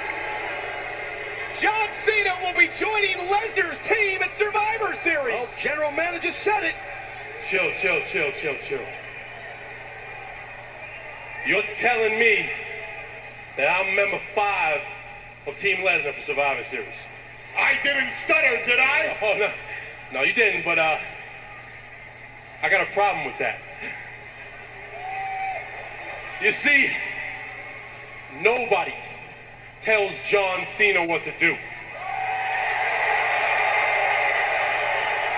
John 1.59 1.89
Cena 2.05 2.37
will 2.43 2.53
be 2.53 2.69
joining 2.77 3.17
Lesnar's 3.27 3.79
team 3.87 4.21
at 4.21 4.37
Survivor 4.37 4.93
Series. 5.03 5.35
Oh, 5.39 5.49
general 5.59 5.91
manager 5.91 6.31
said 6.31 6.63
it. 6.63 6.75
Chill, 7.49 7.71
chill, 7.81 8.01
chill, 8.05 8.31
chill, 8.33 8.55
chill. 8.67 8.85
You're 11.47 11.63
telling 11.77 12.19
me 12.19 12.49
that 13.55 13.79
I'm 13.79 13.95
member 13.95 14.19
five 14.35 14.81
of 15.47 15.57
Team 15.57 15.77
Lesnar 15.77 16.13
for 16.13 16.21
Survivor 16.21 16.63
Series. 16.65 16.95
I 17.55 17.79
didn't 17.81 18.11
stutter, 18.23 18.65
did 18.65 18.79
I? 18.79 19.15
Oh 19.21 19.37
no, 19.37 19.51
no, 20.13 20.21
you 20.21 20.33
didn't. 20.33 20.63
But 20.63 20.77
uh, 20.77 20.97
I 22.61 22.69
got 22.69 22.81
a 22.81 22.91
problem 22.91 23.25
with 23.25 23.37
that. 23.39 23.57
You 26.41 26.51
see, 26.51 26.91
nobody 28.41 28.93
tells 29.81 30.13
John 30.29 30.65
Cena 30.75 31.03
what 31.03 31.23
to 31.23 31.31
do. 31.39 31.55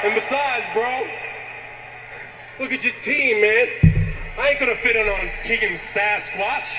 And 0.03 0.15
besides, 0.15 0.65
bro, 0.73 1.07
look 2.59 2.71
at 2.71 2.83
your 2.83 2.93
team, 3.03 3.41
man. 3.41 3.67
I 4.37 4.49
ain't 4.49 4.59
gonna 4.59 4.75
fit 4.75 4.95
in 4.95 5.07
on 5.07 5.29
Team 5.43 5.77
Sasquatch. 5.93 6.69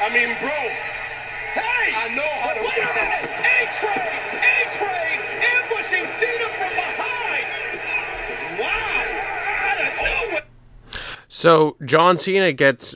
I 0.00 0.10
mean, 0.12 0.36
bro. 0.40 0.95
Hey! 1.56 1.92
I 1.94 2.14
know 2.14 2.28
how 2.40 2.52
to. 2.52 2.60
Wait 2.60 2.78
a 2.78 2.94
minute! 2.94 3.30
A-Train! 3.40 4.16
A-Train! 4.52 5.18
Ambushing 5.40 6.06
Cena 6.20 6.48
from 6.58 6.72
behind! 6.76 7.46
Wow! 8.60 9.04
Out 9.64 9.80
of 9.80 10.28
nowhere! 10.28 10.44
So 11.28 11.76
John 11.84 12.18
Cena 12.18 12.52
gets, 12.52 12.94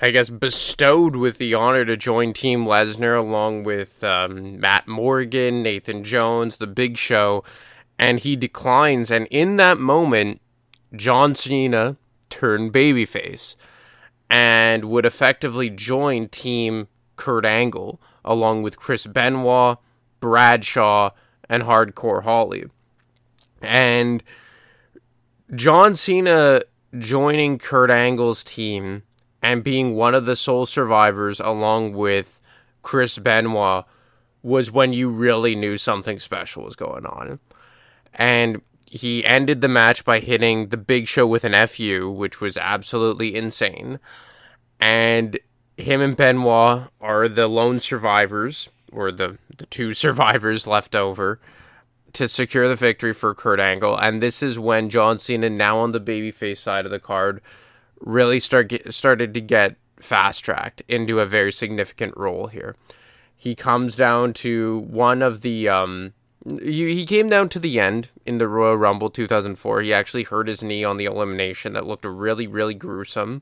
I 0.00 0.10
guess, 0.10 0.28
bestowed 0.30 1.16
with 1.16 1.38
the 1.38 1.54
honor 1.54 1.84
to 1.86 1.96
join 1.96 2.32
Team 2.34 2.66
Lesnar 2.66 3.18
along 3.18 3.64
with 3.64 4.04
um, 4.04 4.60
Matt 4.60 4.86
Morgan, 4.86 5.62
Nathan 5.62 6.04
Jones, 6.04 6.58
The 6.58 6.66
Big 6.66 6.98
Show, 6.98 7.44
and 7.98 8.18
he 8.18 8.36
declines. 8.36 9.10
And 9.10 9.26
in 9.30 9.56
that 9.56 9.78
moment, 9.78 10.40
John 10.94 11.34
Cena 11.34 11.96
turned 12.28 12.72
babyface 12.72 13.56
and 14.28 14.86
would 14.86 15.06
effectively 15.06 15.70
join 15.70 16.28
Team 16.28 16.88
Kurt 17.22 17.46
Angle 17.46 18.00
along 18.24 18.64
with 18.64 18.76
Chris 18.76 19.06
Benoit, 19.06 19.78
Bradshaw, 20.18 21.10
and 21.48 21.62
Hardcore 21.62 22.24
Holly. 22.24 22.64
And 23.60 24.24
John 25.54 25.94
Cena 25.94 26.62
joining 26.98 27.58
Kurt 27.58 27.92
Angle's 27.92 28.42
team 28.42 29.04
and 29.40 29.62
being 29.62 29.94
one 29.94 30.16
of 30.16 30.26
the 30.26 30.34
sole 30.34 30.66
survivors 30.66 31.38
along 31.38 31.92
with 31.92 32.40
Chris 32.82 33.18
Benoit 33.18 33.84
was 34.42 34.72
when 34.72 34.92
you 34.92 35.08
really 35.08 35.54
knew 35.54 35.76
something 35.76 36.18
special 36.18 36.64
was 36.64 36.74
going 36.74 37.06
on. 37.06 37.38
And 38.14 38.62
he 38.84 39.24
ended 39.24 39.60
the 39.60 39.68
match 39.68 40.04
by 40.04 40.18
hitting 40.18 40.70
the 40.70 40.76
big 40.76 41.06
show 41.06 41.24
with 41.28 41.44
an 41.44 41.54
FU, 41.68 42.10
which 42.10 42.40
was 42.40 42.56
absolutely 42.56 43.36
insane. 43.36 44.00
And 44.80 45.38
him 45.76 46.00
and 46.00 46.16
Benoit 46.16 46.90
are 47.00 47.28
the 47.28 47.48
lone 47.48 47.80
survivors, 47.80 48.70
or 48.92 49.10
the, 49.10 49.38
the 49.56 49.66
two 49.66 49.94
survivors 49.94 50.66
left 50.66 50.94
over 50.94 51.40
to 52.12 52.28
secure 52.28 52.68
the 52.68 52.76
victory 52.76 53.14
for 53.14 53.34
Kurt 53.34 53.60
Angle. 53.60 53.96
And 53.96 54.22
this 54.22 54.42
is 54.42 54.58
when 54.58 54.90
John 54.90 55.18
Cena, 55.18 55.48
now 55.48 55.78
on 55.78 55.92
the 55.92 56.00
babyface 56.00 56.58
side 56.58 56.84
of 56.84 56.90
the 56.90 57.00
card, 57.00 57.40
really 58.00 58.38
start 58.38 58.68
get, 58.68 58.92
started 58.92 59.32
to 59.34 59.40
get 59.40 59.76
fast 59.98 60.44
tracked 60.44 60.82
into 60.88 61.20
a 61.20 61.26
very 61.26 61.52
significant 61.52 62.14
role 62.16 62.48
here. 62.48 62.76
He 63.36 63.54
comes 63.54 63.96
down 63.96 64.34
to 64.34 64.80
one 64.80 65.22
of 65.22 65.40
the 65.40 65.68
um, 65.68 66.12
he, 66.44 66.94
he 66.94 67.06
came 67.06 67.28
down 67.28 67.48
to 67.50 67.58
the 67.58 67.80
end 67.80 68.08
in 68.26 68.38
the 68.38 68.48
Royal 68.48 68.76
Rumble 68.76 69.10
2004. 69.10 69.82
He 69.82 69.92
actually 69.92 70.24
hurt 70.24 70.48
his 70.48 70.62
knee 70.62 70.84
on 70.84 70.96
the 70.96 71.04
elimination 71.04 71.72
that 71.72 71.86
looked 71.86 72.04
really, 72.04 72.46
really 72.46 72.74
gruesome. 72.74 73.40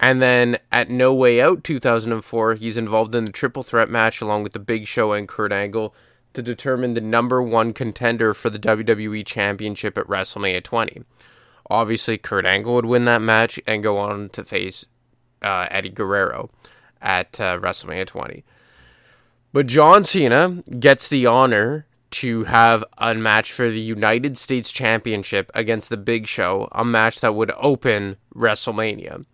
And 0.00 0.22
then 0.22 0.58
at 0.70 0.90
No 0.90 1.12
Way 1.12 1.40
Out 1.40 1.64
2004, 1.64 2.54
he's 2.54 2.78
involved 2.78 3.14
in 3.14 3.24
the 3.24 3.32
triple 3.32 3.62
threat 3.62 3.90
match 3.90 4.20
along 4.20 4.44
with 4.44 4.52
the 4.52 4.58
Big 4.58 4.86
Show 4.86 5.12
and 5.12 5.26
Kurt 5.26 5.52
Angle 5.52 5.94
to 6.34 6.42
determine 6.42 6.94
the 6.94 7.00
number 7.00 7.42
one 7.42 7.72
contender 7.72 8.32
for 8.32 8.48
the 8.48 8.58
WWE 8.58 9.26
Championship 9.26 9.98
at 9.98 10.06
WrestleMania 10.06 10.62
20. 10.62 11.02
Obviously, 11.68 12.16
Kurt 12.16 12.46
Angle 12.46 12.74
would 12.74 12.86
win 12.86 13.06
that 13.06 13.22
match 13.22 13.60
and 13.66 13.82
go 13.82 13.98
on 13.98 14.28
to 14.30 14.44
face 14.44 14.86
uh, 15.42 15.66
Eddie 15.70 15.90
Guerrero 15.90 16.50
at 17.02 17.40
uh, 17.40 17.58
WrestleMania 17.58 18.06
20. 18.06 18.44
But 19.52 19.66
John 19.66 20.04
Cena 20.04 20.62
gets 20.78 21.08
the 21.08 21.26
honor 21.26 21.86
to 22.10 22.44
have 22.44 22.84
a 22.96 23.14
match 23.14 23.52
for 23.52 23.68
the 23.68 23.80
United 23.80 24.38
States 24.38 24.70
Championship 24.70 25.50
against 25.54 25.90
the 25.90 25.96
Big 25.96 26.26
Show, 26.26 26.68
a 26.72 26.84
match 26.84 27.20
that 27.20 27.34
would 27.34 27.52
open 27.56 28.16
WrestleMania. 28.34 29.24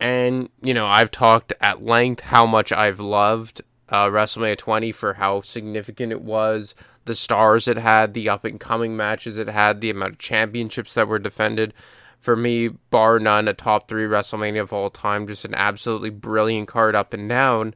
And, 0.00 0.48
you 0.60 0.74
know, 0.74 0.86
I've 0.86 1.10
talked 1.10 1.52
at 1.60 1.84
length 1.84 2.20
how 2.20 2.46
much 2.46 2.72
I've 2.72 3.00
loved 3.00 3.62
uh, 3.88 4.06
WrestleMania 4.06 4.58
20 4.58 4.92
for 4.92 5.14
how 5.14 5.40
significant 5.40 6.12
it 6.12 6.22
was, 6.22 6.74
the 7.04 7.14
stars 7.14 7.68
it 7.68 7.76
had, 7.76 8.14
the 8.14 8.28
up 8.28 8.44
and 8.44 8.58
coming 8.58 8.96
matches 8.96 9.38
it 9.38 9.48
had, 9.48 9.80
the 9.80 9.90
amount 9.90 10.12
of 10.12 10.18
championships 10.18 10.94
that 10.94 11.08
were 11.08 11.18
defended. 11.18 11.74
For 12.20 12.36
me, 12.36 12.68
bar 12.68 13.18
none, 13.18 13.48
a 13.48 13.54
top 13.54 13.88
three 13.88 14.06
WrestleMania 14.06 14.62
of 14.62 14.72
all 14.72 14.90
time, 14.90 15.26
just 15.26 15.44
an 15.44 15.54
absolutely 15.54 16.10
brilliant 16.10 16.68
card 16.68 16.94
up 16.94 17.12
and 17.12 17.28
down. 17.28 17.74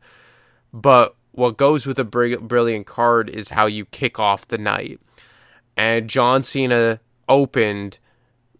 But 0.72 1.14
what 1.32 1.56
goes 1.56 1.86
with 1.86 1.98
a 1.98 2.04
brilliant 2.04 2.86
card 2.86 3.28
is 3.28 3.50
how 3.50 3.66
you 3.66 3.84
kick 3.84 4.18
off 4.18 4.48
the 4.48 4.58
night. 4.58 5.00
And 5.76 6.08
John 6.08 6.42
Cena 6.42 7.00
opened 7.28 7.98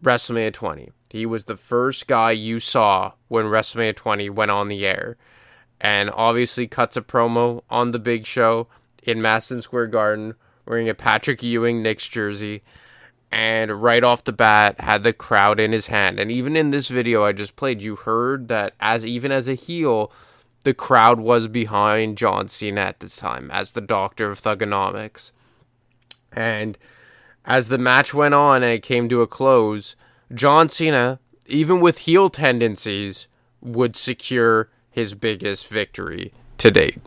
WrestleMania 0.03 0.53
20. 0.53 0.91
He 1.11 1.27
was 1.27 1.45
the 1.45 1.57
first 1.57 2.07
guy 2.07 2.33
you 2.33 2.61
saw 2.61 3.13
when 3.29 3.47
WrestleMania 3.47 3.97
20 3.97 4.31
went 4.31 4.51
on 4.51 4.69
the 4.69 4.87
air. 4.87 5.17
And 5.81 6.11
obviously 6.11 6.67
cuts 6.67 6.97
a 6.97 7.03
promo 7.03 7.63
on 7.71 7.93
the 7.93 7.99
big 7.99 8.27
show 8.27 8.69
in 9.03 9.23
Madison 9.23 9.63
Square 9.63 9.89
Garden 9.89 10.35
wearing 10.67 10.89
a 10.89 10.95
Patrick 10.95 11.43
Ewing 11.43 11.83
Knicks 11.83 12.07
jersey. 12.09 12.63
And 13.31 13.83
right 13.83 14.03
off 14.03 14.25
the 14.25 14.33
bat, 14.33 14.81
had 14.81 15.03
the 15.03 15.13
crowd 15.13 15.61
in 15.61 15.73
his 15.73 15.87
hand. 15.87 16.19
And 16.19 16.33
even 16.33 16.57
in 16.57 16.71
this 16.71 16.89
video 16.89 17.25
I 17.25 17.33
just 17.33 17.57
played, 17.57 17.81
you 17.81 17.97
heard 17.97 18.49
that 18.49 18.75
as 18.81 19.07
even 19.07 19.33
as 19.33 19.49
a 19.49 19.55
heel, 19.55 20.13
the 20.65 20.75
crowd 20.75 21.21
was 21.21 21.47
behind 21.47 22.19
John 22.19 22.49
Cena 22.49 22.81
at 22.81 23.01
this 23.01 23.17
time 23.17 23.51
as 23.51 23.73
the 23.73 23.81
doctor 23.81 24.31
of 24.31 24.41
thuganomics. 24.41 25.33
And 26.33 26.77
as 27.45 27.69
the 27.69 27.79
match 27.79 28.13
went 28.13 28.35
on 28.35 28.63
and 28.63 28.73
it 28.73 28.83
came 28.83 29.09
to 29.09 29.23
a 29.23 29.27
close, 29.27 29.97
John 30.35 30.69
Cena, 30.69 31.21
even 31.47 31.81
with 31.81 32.05
heel 32.05 32.29
tendencies, 32.29 33.29
would 33.61 33.97
secure 33.97 34.69
his 34.91 35.15
biggest 35.15 35.69
victory 35.69 36.33
to 36.59 36.71
date. 36.71 36.99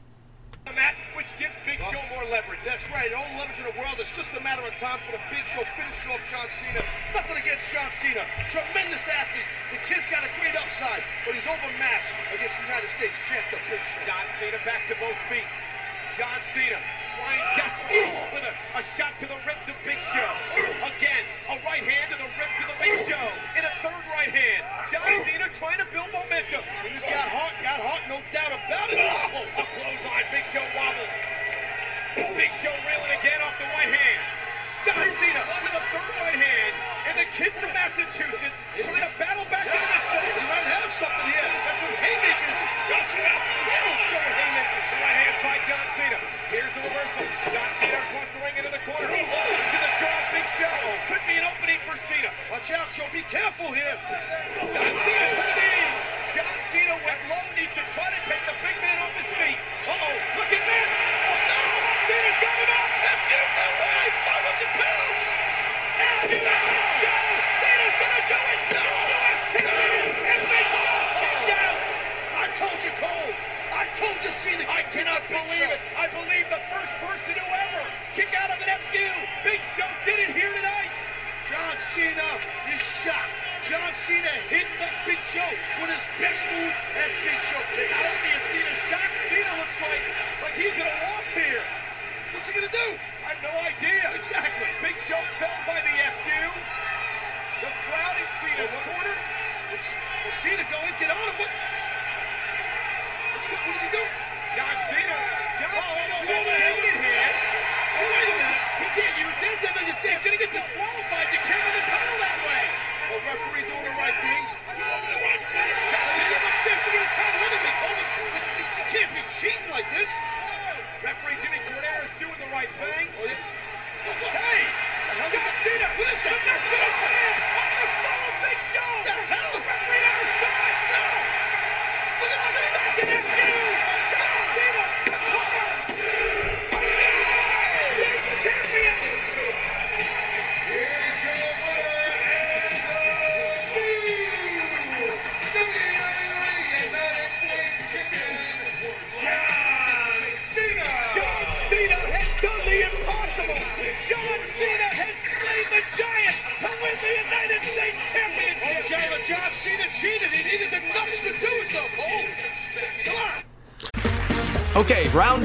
Which 1.13 1.37
gives 1.37 1.53
Big 1.61 1.77
Show 1.85 2.01
more 2.09 2.25
leverage. 2.25 2.65
That's 2.65 2.89
right. 2.89 3.13
All 3.13 3.29
leverage 3.37 3.61
in 3.61 3.69
the 3.69 3.77
world. 3.77 4.01
It's 4.01 4.09
just 4.17 4.33
a 4.33 4.41
matter 4.41 4.65
of 4.65 4.73
time 4.81 4.97
for 5.05 5.13
the 5.13 5.21
Big 5.29 5.45
Show 5.53 5.61
finish 5.77 6.01
off 6.09 6.17
John 6.33 6.49
Cena. 6.49 6.81
Nothing 7.13 7.37
against 7.37 7.69
John 7.69 7.93
Cena. 7.93 8.25
Tremendous 8.49 9.05
athlete. 9.05 9.45
The 9.69 9.77
kid's 9.85 10.07
got 10.09 10.25
a 10.25 10.31
great 10.41 10.57
upside, 10.57 11.05
but 11.21 11.37
he's 11.37 11.45
overmatched 11.45 12.17
against 12.33 12.57
the 12.57 12.65
United 12.65 12.89
States 12.89 13.13
champ, 13.29 13.45
the 13.53 13.61
Big 13.69 13.77
Show. 13.85 14.09
John 14.09 14.25
Cena 14.41 14.57
back 14.65 14.89
to 14.89 14.97
both 14.97 15.19
feet. 15.29 15.45
John 16.17 16.41
Cena 16.41 16.81
trying 17.31 17.55
desperately 17.55 18.11
with 18.35 18.43
a, 18.43 18.53
a 18.79 18.83
shot 18.83 19.15
to 19.19 19.25
the 19.27 19.39
ribs 19.47 19.67
of 19.67 19.75
Big 19.83 19.99
Show. 20.03 20.31
Again, 20.83 21.23
a 21.47 21.55
right 21.63 21.83
hand 21.83 22.11
to 22.11 22.17
the 22.19 22.29
ribs 22.35 22.57
of 22.59 22.67
the 22.67 22.77
Big 22.83 22.97
Show. 23.07 23.25
In 23.55 23.63
a 23.63 23.73
third 23.79 24.03
right 24.11 24.31
hand. 24.31 24.61
John 24.91 25.07
Cena 25.23 25.47
trying 25.55 25.79
to 25.79 25.87
build 25.91 26.11
momentum. 26.11 26.63
He's 26.83 27.03
got 27.07 27.31
hot, 27.31 27.55
got 27.63 27.79
hot, 27.79 28.01
no 28.11 28.19
doubt 28.35 28.51
about 28.51 28.91
it. 28.91 28.99
Oh, 28.99 29.63
a 29.63 29.65
clothesline. 29.75 30.27
Big 30.31 30.45
Show 30.47 30.63
wobbles. 30.75 31.15
Big 32.35 32.51
Show 32.51 32.73
reeling 32.83 33.13
again 33.15 33.39
off 33.39 33.55
the 33.55 33.69
right 33.71 33.91
hand. 33.91 34.21
John 34.83 35.07
Cena 35.15 35.41
with 35.63 35.75
a 35.77 35.83
third 35.95 36.13
right 36.19 36.39
hand. 36.39 36.73
And 37.07 37.15
the 37.17 37.27
kid 37.31 37.51
from 37.57 37.71
Massachusetts 37.71 38.59
trying 38.75 39.03
to 39.03 39.11
battle 39.19 39.45
back 39.47 39.67
into 39.67 39.79
the 39.79 40.01
thing. 40.09 40.31
He 40.35 40.43
might 40.47 40.67
have 40.67 40.91
something 40.91 41.31
here. 41.31 41.50
Careful 53.31 53.71
here. 53.71 54.20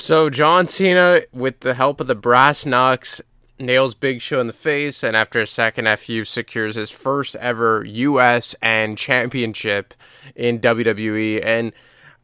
So 0.00 0.30
John 0.30 0.66
Cena, 0.66 1.20
with 1.30 1.60
the 1.60 1.74
help 1.74 2.00
of 2.00 2.06
the 2.06 2.14
brass 2.14 2.64
knucks, 2.64 3.20
nails 3.58 3.94
Big 3.94 4.22
Show 4.22 4.40
in 4.40 4.46
the 4.46 4.52
face, 4.54 5.04
and 5.04 5.14
after 5.14 5.42
a 5.42 5.46
second 5.46 5.86
FU 5.98 6.24
secures 6.24 6.74
his 6.74 6.90
first 6.90 7.36
ever 7.36 7.84
US 7.84 8.54
and 8.62 8.96
championship 8.96 9.92
in 10.34 10.58
WWE. 10.58 11.44
And 11.44 11.72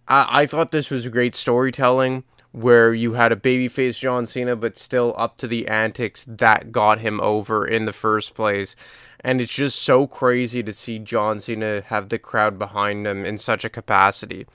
I, 0.08 0.42
I 0.42 0.46
thought 0.46 0.72
this 0.72 0.90
was 0.90 1.06
great 1.08 1.34
storytelling 1.34 2.24
where 2.50 2.94
you 2.94 3.12
had 3.12 3.30
a 3.30 3.36
babyface 3.36 4.00
John 4.00 4.26
Cena, 4.26 4.56
but 4.56 4.78
still 4.78 5.14
up 5.18 5.36
to 5.36 5.46
the 5.46 5.68
antics 5.68 6.24
that 6.26 6.72
got 6.72 7.00
him 7.00 7.20
over 7.20 7.64
in 7.64 7.84
the 7.84 7.92
first 7.92 8.34
place. 8.34 8.74
And 9.20 9.40
it's 9.40 9.52
just 9.52 9.80
so 9.82 10.06
crazy 10.06 10.62
to 10.62 10.72
see 10.72 10.98
John 10.98 11.40
Cena 11.40 11.82
have 11.82 12.08
the 12.08 12.18
crowd 12.18 12.58
behind 12.58 13.06
him 13.06 13.24
in 13.26 13.36
such 13.36 13.66
a 13.66 13.70
capacity. 13.70 14.46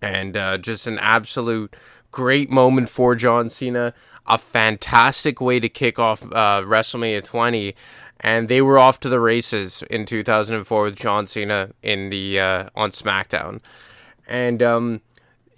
And 0.00 0.36
uh, 0.36 0.58
just 0.58 0.86
an 0.86 0.98
absolute 0.98 1.76
great 2.14 2.48
moment 2.48 2.88
for 2.88 3.16
John 3.16 3.50
Cena. 3.50 3.92
A 4.26 4.38
fantastic 4.38 5.40
way 5.40 5.58
to 5.58 5.68
kick 5.68 5.98
off 5.98 6.22
uh, 6.22 6.62
WrestleMania 6.62 7.24
20. 7.24 7.74
And 8.20 8.48
they 8.48 8.62
were 8.62 8.78
off 8.78 9.00
to 9.00 9.08
the 9.08 9.18
races 9.18 9.82
in 9.90 10.06
2004 10.06 10.82
with 10.84 10.96
John 10.96 11.26
Cena 11.26 11.70
in 11.82 12.10
the 12.10 12.38
uh, 12.38 12.68
on 12.76 12.90
SmackDown. 12.90 13.60
And 14.28 14.62
um, 14.62 15.00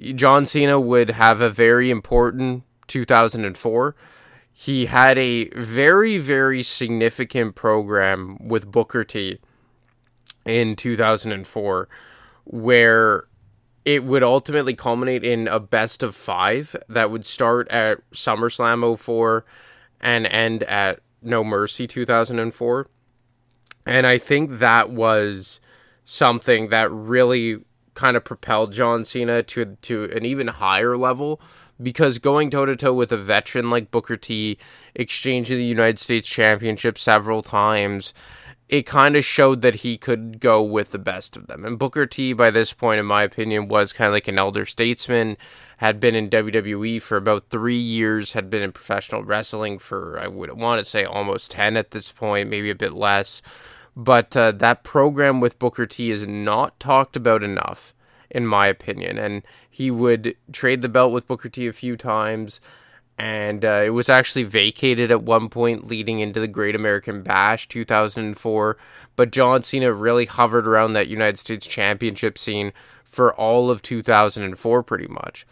John 0.01 0.47
Cena 0.47 0.81
would 0.81 1.11
have 1.11 1.42
a 1.42 1.51
very 1.51 1.90
important 1.90 2.64
2004. 2.88 3.95
He 4.51 4.87
had 4.87 5.19
a 5.19 5.51
very, 5.51 6.16
very 6.16 6.62
significant 6.62 7.55
program 7.55 8.38
with 8.40 8.73
Booker 8.73 9.05
T 9.05 9.38
in 10.47 10.75
2004 10.75 11.88
where 12.45 13.25
it 13.87 14.03
would 14.03 14.25
ultimately 14.25 14.75
culminate 14.75 15.25
in 15.25 15.46
a 15.46 15.61
best 15.61 16.03
of 16.03 16.16
five 16.16 16.75
that 16.88 17.09
would 17.09 17.25
start 17.25 17.68
at 17.68 17.99
SummerSlam 18.11 18.99
04 18.99 19.44
and 20.01 20.27
end 20.27 20.64
at 20.64 20.99
No 21.22 21.44
Mercy 21.44 21.87
2004. 21.87 22.88
And 23.87 24.07
I 24.07 24.18
think 24.18 24.59
that 24.59 24.90
was 24.90 25.61
something 26.05 26.68
that 26.70 26.90
really 26.90 27.61
kind 27.94 28.16
of 28.16 28.25
propelled 28.25 28.72
John 28.72 29.05
Cena 29.05 29.44
to 29.44 29.77
to 29.83 30.11
an 30.12 30.25
even 30.25 30.49
higher 30.49 30.96
level 30.96 31.40
because 31.81 32.18
going 32.18 32.51
toe 32.51 32.66
to 32.66 32.75
toe 32.75 32.92
with 32.92 33.12
a 33.12 33.16
veteran 33.16 33.70
like 33.70 33.92
Booker 33.92 34.16
T, 34.16 34.59
exchanging 34.96 35.59
the 35.59 35.64
United 35.64 36.01
States 36.01 36.29
Championship 36.29 36.99
several 36.99 37.40
times, 37.40 38.12
it 38.68 38.83
kind 38.83 39.16
of 39.16 39.24
showed 39.24 39.62
that 39.62 39.76
he 39.76 39.96
could 39.96 40.40
go 40.40 40.62
with 40.62 40.90
the 40.90 40.98
best 40.98 41.37
of 41.37 41.46
them. 41.46 41.64
And 41.64 41.79
Booker 41.79 42.07
T, 42.07 42.33
by 42.33 42.50
this 42.50 42.72
point, 42.72 42.98
in 42.98 43.07
my 43.07 43.22
opinion, 43.22 43.68
was 43.68 43.92
kind 43.92 44.09
of 44.09 44.14
like 44.14 44.29
an 44.29 44.38
elder 44.38 44.66
statesman, 44.66 45.37
had 45.79 46.00
been 46.00 46.14
in 46.14 46.31
WWE 46.31 47.00
for 47.00 47.16
about 47.16 47.48
three 47.48 47.79
years, 47.79 48.33
had 48.33 48.50
been 48.50 48.62
in 48.62 48.72
professional 48.72 49.22
wrestling 49.22 49.79
for, 49.79 50.18
I 50.18 50.26
would 50.26 50.52
want 50.59 50.81
to 50.81 50.85
say, 50.85 51.05
almost 51.05 51.52
10 51.52 51.76
at 51.76 51.92
this 51.92 52.11
point, 52.11 52.50
maybe 52.50 52.70
a 52.70 52.74
bit 52.74 52.92
less. 52.92 53.40
But 53.94 54.37
uh, 54.37 54.52
that 54.52 54.83
program 54.83 55.40
with 55.40 55.59
Booker 55.59 55.87
T 55.87 56.11
is 56.11 56.26
not 56.26 56.79
talked 56.81 57.14
about 57.14 57.42
enough, 57.42 57.94
in 58.31 58.46
my 58.46 58.66
opinion. 58.66 59.16
And 59.16 59.42
he 59.70 59.90
would 59.90 60.35
trade 60.52 60.83
the 60.83 60.88
belt 60.88 61.12
with 61.12 61.29
Booker 61.29 61.48
T 61.48 61.66
a 61.68 61.72
few 61.72 61.96
times, 61.96 62.61
and 63.18 63.64
uh, 63.64 63.83
it 63.85 63.90
was 63.90 64.09
actually 64.09 64.44
vacated 64.44 65.11
at 65.11 65.22
one 65.22 65.48
point 65.48 65.87
leading 65.87 66.20
into 66.20 66.40
the 66.40 66.48
Great 66.48 66.74
American 66.74 67.22
Bash 67.22 67.68
2004. 67.68 68.76
But 69.16 69.31
John 69.31 69.62
Cena 69.62 69.92
really 69.92 70.26
hovered 70.26 70.68
around 70.68 70.92
that 70.92 71.09
United 71.09 71.38
States 71.38 71.66
Championship 71.66 72.37
scene 72.37 72.72
for 73.05 73.35
all 73.35 73.70
of 73.70 73.81
2004, 73.81 74.83
pretty 74.83 75.09
much. 75.09 75.46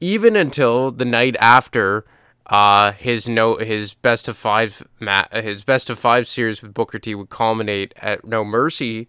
Even 0.00 0.36
until 0.36 0.90
the 0.90 1.06
night 1.06 1.36
after 1.40 2.04
uh, 2.46 2.92
his 2.92 3.28
no 3.28 3.56
his 3.56 3.94
best 3.94 4.28
of 4.28 4.36
five 4.36 4.82
ma- 4.98 5.28
his 5.32 5.62
best 5.62 5.88
of 5.88 5.98
five 5.98 6.26
series 6.26 6.60
with 6.60 6.74
Booker 6.74 6.98
T 6.98 7.14
would 7.14 7.30
culminate 7.30 7.94
at 7.96 8.26
No 8.26 8.44
Mercy. 8.44 9.08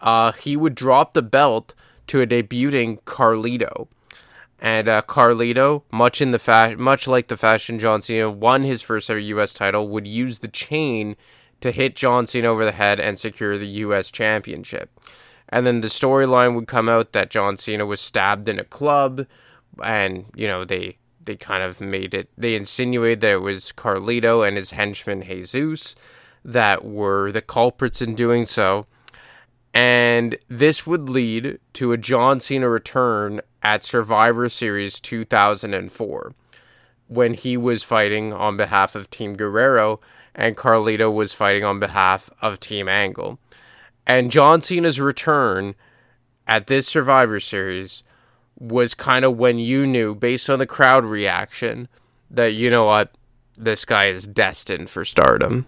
Uh, 0.00 0.32
he 0.32 0.56
would 0.56 0.74
drop 0.74 1.12
the 1.12 1.22
belt 1.22 1.74
to 2.06 2.20
a 2.20 2.26
debuting 2.26 3.00
Carlito. 3.02 3.88
And 4.58 4.88
uh, 4.88 5.02
Carlito, 5.02 5.82
much 5.92 6.22
in 6.22 6.30
the 6.30 6.38
fa- 6.38 6.76
much 6.78 7.06
like 7.06 7.28
the 7.28 7.36
fashion 7.36 7.78
John 7.78 8.00
Cena, 8.00 8.30
won 8.30 8.62
his 8.62 8.82
first 8.82 9.10
ever 9.10 9.18
U.S. 9.18 9.52
title. 9.52 9.88
Would 9.88 10.06
use 10.06 10.38
the 10.38 10.48
chain 10.48 11.16
to 11.60 11.72
hit 11.72 11.94
John 11.94 12.26
Cena 12.26 12.48
over 12.48 12.64
the 12.64 12.72
head 12.72 12.98
and 12.98 13.18
secure 13.18 13.58
the 13.58 13.66
U.S. 13.66 14.10
Championship. 14.10 14.90
And 15.48 15.66
then 15.66 15.80
the 15.80 15.88
storyline 15.88 16.54
would 16.54 16.66
come 16.66 16.88
out 16.88 17.12
that 17.12 17.30
John 17.30 17.56
Cena 17.56 17.86
was 17.86 18.00
stabbed 18.00 18.48
in 18.48 18.58
a 18.58 18.64
club, 18.64 19.26
and 19.82 20.26
you 20.34 20.48
know 20.48 20.64
they 20.64 20.98
they 21.24 21.36
kind 21.36 21.62
of 21.62 21.80
made 21.80 22.14
it. 22.14 22.30
They 22.36 22.54
insinuated 22.54 23.20
that 23.20 23.32
it 23.32 23.42
was 23.42 23.72
Carlito 23.76 24.46
and 24.46 24.56
his 24.56 24.70
henchman 24.70 25.22
Jesus 25.22 25.94
that 26.44 26.84
were 26.84 27.30
the 27.32 27.42
culprits 27.42 28.00
in 28.00 28.14
doing 28.14 28.46
so. 28.46 28.86
And 29.74 30.38
this 30.48 30.86
would 30.86 31.08
lead 31.10 31.58
to 31.74 31.92
a 31.92 31.98
John 31.98 32.40
Cena 32.40 32.68
return 32.68 33.42
at 33.66 33.84
Survivor 33.84 34.48
Series 34.48 35.00
2004 35.00 36.34
when 37.08 37.34
he 37.34 37.56
was 37.56 37.82
fighting 37.82 38.32
on 38.32 38.56
behalf 38.56 38.94
of 38.94 39.10
Team 39.10 39.34
Guerrero 39.34 39.98
and 40.36 40.56
Carlito 40.56 41.12
was 41.12 41.32
fighting 41.32 41.64
on 41.64 41.80
behalf 41.80 42.30
of 42.40 42.60
Team 42.60 42.88
Angle. 42.88 43.40
And 44.06 44.30
John 44.30 44.62
Cena's 44.62 45.00
return 45.00 45.74
at 46.46 46.68
this 46.68 46.86
Survivor 46.86 47.40
Series 47.40 48.04
was 48.56 48.94
kind 48.94 49.24
of 49.24 49.36
when 49.36 49.58
you 49.58 49.84
knew, 49.84 50.14
based 50.14 50.48
on 50.48 50.60
the 50.60 50.66
crowd 50.66 51.04
reaction, 51.04 51.88
that 52.30 52.52
you 52.52 52.70
know 52.70 52.84
what, 52.84 53.16
this 53.56 53.84
guy 53.84 54.04
is 54.06 54.28
destined 54.28 54.90
for 54.90 55.04
stardom. 55.04 55.66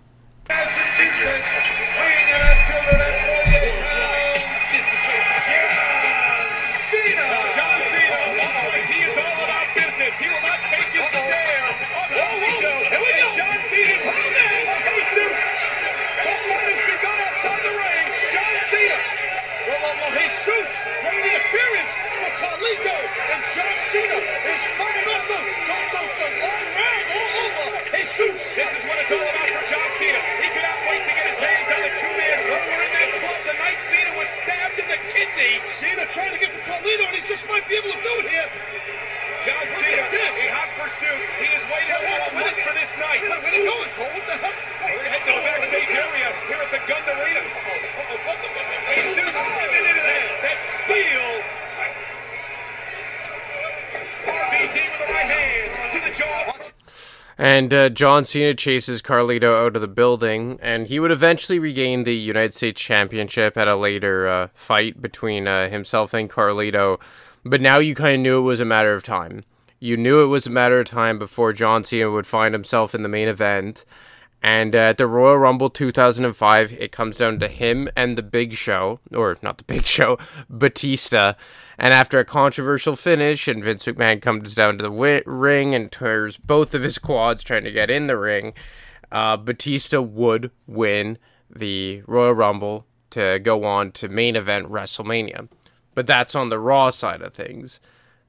Might 37.68 37.84
be 37.84 37.84
able 37.84 38.00
to 38.00 38.02
do 38.02 38.14
it 38.24 38.28
here. 38.32 38.48
John 39.44 39.60
Look 39.60 39.76
Cena 39.76 40.00
at 40.00 40.08
this. 40.08 40.40
in 40.40 40.48
hot 40.56 40.72
pursuit. 40.72 41.20
He 41.36 41.52
has 41.52 41.60
waited 41.68 42.00
Wait, 42.00 42.08
wait, 42.08 42.16
all 42.16 42.32
month 42.32 42.56
wait. 42.56 42.64
for 42.64 42.72
this 42.72 42.88
night. 42.96 43.20
Where, 43.20 43.36
where 43.44 43.44
are 43.44 43.60
you 43.60 43.68
going, 43.68 43.92
Cole? 43.92 44.08
What 44.08 44.24
the 44.24 44.40
heck? 44.40 44.56
We're 44.88 45.04
heading 45.04 45.28
to 45.28 45.36
the 45.36 45.44
backstage 45.44 45.92
area 45.92 46.32
here 46.48 46.64
at 46.64 46.72
the 46.72 46.80
Gund 46.88 47.04
Arena. 47.12 47.44
Jesus 49.04 49.36
running 49.36 49.84
into 49.84 50.00
that, 50.00 50.32
that 50.48 50.58
steel. 50.80 51.28
RVD 54.32 54.76
with 54.88 55.00
the 55.04 55.12
right 55.12 55.28
hand 55.28 55.68
to 55.92 55.98
the 56.08 56.12
jaw. 56.16 56.56
And 57.36 57.74
uh, 57.74 57.90
John 57.90 58.24
Cena 58.24 58.54
chases 58.54 59.02
Carlito 59.02 59.54
out 59.66 59.76
of 59.76 59.82
the 59.82 59.88
building, 59.88 60.58
and 60.62 60.86
he 60.86 60.98
would 60.98 61.10
eventually 61.12 61.58
regain 61.58 62.04
the 62.04 62.16
United 62.16 62.54
States 62.54 62.80
Championship 62.80 63.58
at 63.58 63.68
a 63.68 63.76
later 63.76 64.26
uh, 64.26 64.48
fight 64.54 65.02
between 65.02 65.46
uh, 65.46 65.68
himself 65.68 66.14
and 66.14 66.30
Carlito. 66.30 66.98
But 67.44 67.60
now 67.60 67.78
you 67.78 67.94
kind 67.94 68.16
of 68.16 68.20
knew 68.20 68.38
it 68.38 68.42
was 68.42 68.60
a 68.60 68.64
matter 68.64 68.94
of 68.94 69.02
time. 69.02 69.44
You 69.80 69.96
knew 69.96 70.22
it 70.22 70.26
was 70.26 70.46
a 70.46 70.50
matter 70.50 70.80
of 70.80 70.86
time 70.86 71.18
before 71.18 71.52
John 71.52 71.84
Cena 71.84 72.10
would 72.10 72.26
find 72.26 72.52
himself 72.52 72.94
in 72.94 73.02
the 73.02 73.08
main 73.08 73.28
event. 73.28 73.84
And 74.42 74.74
uh, 74.74 74.78
at 74.78 74.98
the 74.98 75.06
Royal 75.06 75.38
Rumble 75.38 75.70
2005, 75.70 76.72
it 76.72 76.92
comes 76.92 77.16
down 77.16 77.38
to 77.40 77.48
him 77.48 77.88
and 77.96 78.16
the 78.16 78.22
Big 78.22 78.52
Show, 78.52 79.00
or 79.12 79.36
not 79.42 79.58
the 79.58 79.64
Big 79.64 79.84
Show, 79.86 80.18
Batista. 80.48 81.34
And 81.78 81.94
after 81.94 82.18
a 82.18 82.24
controversial 82.24 82.96
finish, 82.96 83.46
and 83.48 83.62
Vince 83.62 83.84
McMahon 83.84 84.20
comes 84.20 84.54
down 84.54 84.78
to 84.78 84.82
the 84.82 84.90
wi- 84.90 85.22
ring 85.26 85.74
and 85.74 85.90
tears 85.90 86.36
both 86.36 86.74
of 86.74 86.82
his 86.82 86.98
quads 86.98 87.42
trying 87.42 87.64
to 87.64 87.72
get 87.72 87.90
in 87.90 88.06
the 88.06 88.16
ring, 88.16 88.54
uh, 89.10 89.36
Batista 89.36 90.00
would 90.00 90.50
win 90.66 91.18
the 91.48 92.02
Royal 92.06 92.32
Rumble 92.32 92.86
to 93.10 93.38
go 93.38 93.64
on 93.64 93.92
to 93.92 94.08
main 94.08 94.36
event 94.36 94.70
WrestleMania. 94.70 95.48
But 95.98 96.06
that's 96.06 96.36
on 96.36 96.48
the 96.48 96.60
Raw 96.60 96.90
side 96.90 97.22
of 97.22 97.34
things. 97.34 97.80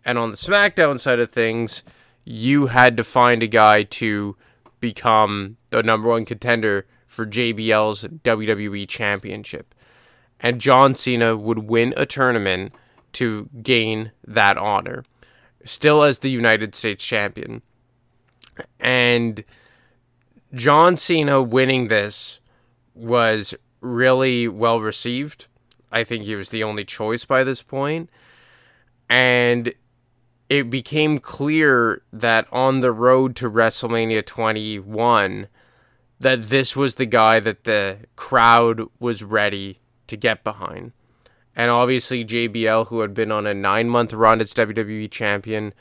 And 0.04 0.18
on 0.18 0.32
the 0.32 0.38
SmackDown 0.38 1.00
side 1.00 1.20
of 1.20 1.30
things, 1.30 1.84
you 2.26 2.66
had 2.66 2.98
to 2.98 3.04
find 3.04 3.44
a 3.44 3.48
guy 3.48 3.84
to 3.84 4.36
become 4.80 5.58
the 5.70 5.84
number 5.84 6.10
one 6.10 6.26
contender 6.26 6.88
for 7.06 7.28
JBL's 7.28 8.06
WWE 8.06 8.88
Championship. 8.88 9.76
And 10.40 10.60
John 10.60 10.96
Cena 10.96 11.38
would 11.38 11.60
win 11.70 11.94
a 11.96 12.08
tournament 12.08 12.74
to 13.14 13.48
gain 13.62 14.14
that 14.26 14.58
honor, 14.58 15.06
still 15.64 16.02
as 16.02 16.18
the 16.18 16.32
United 16.32 16.74
States 16.74 17.06
champion. 17.06 17.62
And 18.80 19.44
John 20.56 20.98
Cena 20.98 21.40
winning 21.40 21.88
this 21.88 22.40
was 22.96 23.54
really 23.80 24.48
well 24.48 24.82
received. 24.82 25.46
I 25.92 26.04
think 26.04 26.26
he 26.26 26.36
was 26.36 26.50
the 26.50 26.64
only 26.64 26.86
choice 26.86 27.26
by 27.26 27.44
this 27.44 27.62
point. 27.62 28.10
And 29.10 29.74
it 30.50 30.70
became 30.70 31.20
clear 31.20 32.02
that 32.12 32.48
on 32.52 32.80
the 32.80 32.92
road 32.92 33.36
to 33.38 33.50
WrestleMania 33.50 34.26
21 34.26 35.48
that 36.20 36.50
this 36.50 36.76
was 36.76 36.96
the 36.96 37.06
guy 37.06 37.40
that 37.40 37.64
the 37.64 37.98
crowd 38.16 38.82
was 39.00 39.24
ready 39.24 39.80
to 40.08 40.18
get 40.18 40.44
behind. 40.44 40.92
And 41.56 41.72
obviously, 41.72 42.26
JBL, 42.26 42.88
who 42.88 43.02
had 43.02 43.14
been 43.14 43.32
on 43.32 43.48
a 43.48 43.54
nine 43.54 43.90
month 43.90 44.14
run 44.14 44.42
as 44.42 44.54
WWE 44.54 45.10
champion, 45.12 45.74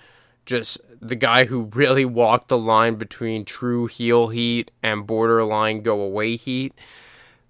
just 0.46 0.78
the 1.00 1.14
guy 1.14 1.44
who 1.44 1.70
really 1.74 2.04
walked 2.04 2.48
the 2.48 2.58
line 2.58 2.96
between 2.96 3.44
true 3.44 3.86
heel 3.86 4.28
heat 4.28 4.70
and 4.82 5.06
borderline 5.06 5.82
go 5.82 6.00
away 6.00 6.36
heat. 6.36 6.74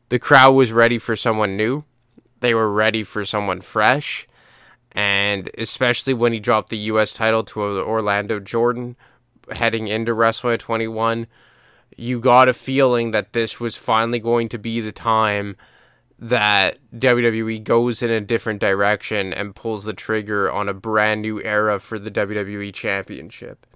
The 0.08 0.18
crowd 0.18 0.52
was 0.52 0.72
ready 0.72 0.98
for 0.98 1.16
someone 1.16 1.56
new. 1.56 1.84
They 2.40 2.54
were 2.54 2.70
ready 2.70 3.02
for 3.02 3.24
someone 3.24 3.60
fresh. 3.60 4.26
And 4.92 5.50
especially 5.58 6.14
when 6.14 6.32
he 6.32 6.40
dropped 6.40 6.70
the 6.70 6.78
U.S. 6.78 7.14
title 7.14 7.44
to 7.44 7.60
Orlando 7.60 8.40
Jordan 8.40 8.96
heading 9.50 9.88
into 9.88 10.14
WrestleMania 10.14 10.58
21, 10.58 11.26
you 11.96 12.20
got 12.20 12.48
a 12.48 12.54
feeling 12.54 13.10
that 13.10 13.32
this 13.32 13.60
was 13.60 13.76
finally 13.76 14.20
going 14.20 14.48
to 14.50 14.58
be 14.58 14.80
the 14.80 14.92
time 14.92 15.56
that 16.18 16.78
WWE 16.96 17.62
goes 17.62 18.02
in 18.02 18.10
a 18.10 18.20
different 18.20 18.60
direction 18.60 19.32
and 19.32 19.54
pulls 19.54 19.84
the 19.84 19.92
trigger 19.92 20.50
on 20.50 20.68
a 20.68 20.74
brand 20.74 21.22
new 21.22 21.42
era 21.42 21.78
for 21.78 21.98
the 21.98 22.10
WWE 22.10 22.72
Championship. 22.74 23.66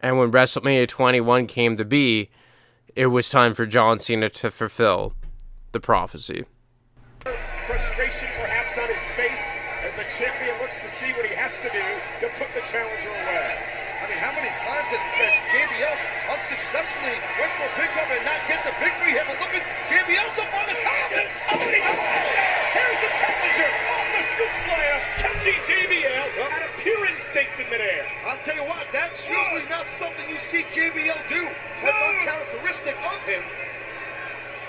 And 0.00 0.18
when 0.18 0.32
WrestleMania 0.32 0.88
21 0.88 1.46
came 1.46 1.76
to 1.76 1.84
be, 1.84 2.30
it 2.96 3.06
was 3.06 3.30
time 3.30 3.54
for 3.54 3.66
John 3.66 3.98
Cena 3.98 4.28
to 4.30 4.50
fulfill 4.50 5.12
the 5.72 5.80
prophecy. 5.80 6.44
Frustration 7.70 8.26
perhaps 8.42 8.74
on 8.82 8.90
his 8.90 8.98
face 9.14 9.46
as 9.86 9.94
the 9.94 10.02
champion 10.10 10.58
looks 10.58 10.74
to 10.82 10.90
see 10.90 11.14
what 11.14 11.22
he 11.22 11.30
has 11.38 11.54
to 11.62 11.70
do 11.70 11.86
to 12.18 12.26
put 12.34 12.50
the 12.50 12.66
challenger 12.66 13.14
away. 13.14 13.46
I 14.02 14.10
mean, 14.10 14.18
how 14.18 14.34
many 14.34 14.50
times 14.66 14.90
has, 14.90 14.98
has 15.22 15.34
JBL 15.54 15.98
unsuccessfully 16.34 17.14
went 17.38 17.52
for 17.54 17.70
a 17.70 17.74
pickup 17.78 18.10
and 18.10 18.26
not 18.26 18.42
get 18.50 18.66
the 18.66 18.74
victory 18.82 19.14
here? 19.14 19.22
But 19.22 19.38
look 19.38 19.54
at 19.54 19.62
JBL's 19.86 20.34
up 20.42 20.50
on 20.50 20.66
the 20.66 20.74
top. 20.82 21.14
Oh, 21.14 21.62
and 21.62 21.70
he's 21.70 21.86
up. 21.86 22.02
Here's 22.74 23.00
the 23.06 23.12
challenger 23.22 23.70
off 23.70 24.06
the 24.18 24.22
scoop 24.34 24.54
slam, 24.66 24.98
catching 25.22 25.60
JBL 25.70 26.26
at 26.50 26.62
a 26.66 26.70
pure 26.74 27.06
instinct 27.06 27.54
in 27.54 27.70
midair. 27.70 28.02
I'll 28.26 28.42
tell 28.42 28.58
you 28.58 28.66
what, 28.66 28.82
that's 28.90 29.30
usually 29.30 29.70
not 29.70 29.86
something 29.86 30.26
you 30.26 30.42
see 30.42 30.66
JBL 30.74 31.22
do. 31.30 31.46
That's 31.86 32.02
uncharacteristic 32.02 32.98
of 32.98 33.22
him. 33.30 33.46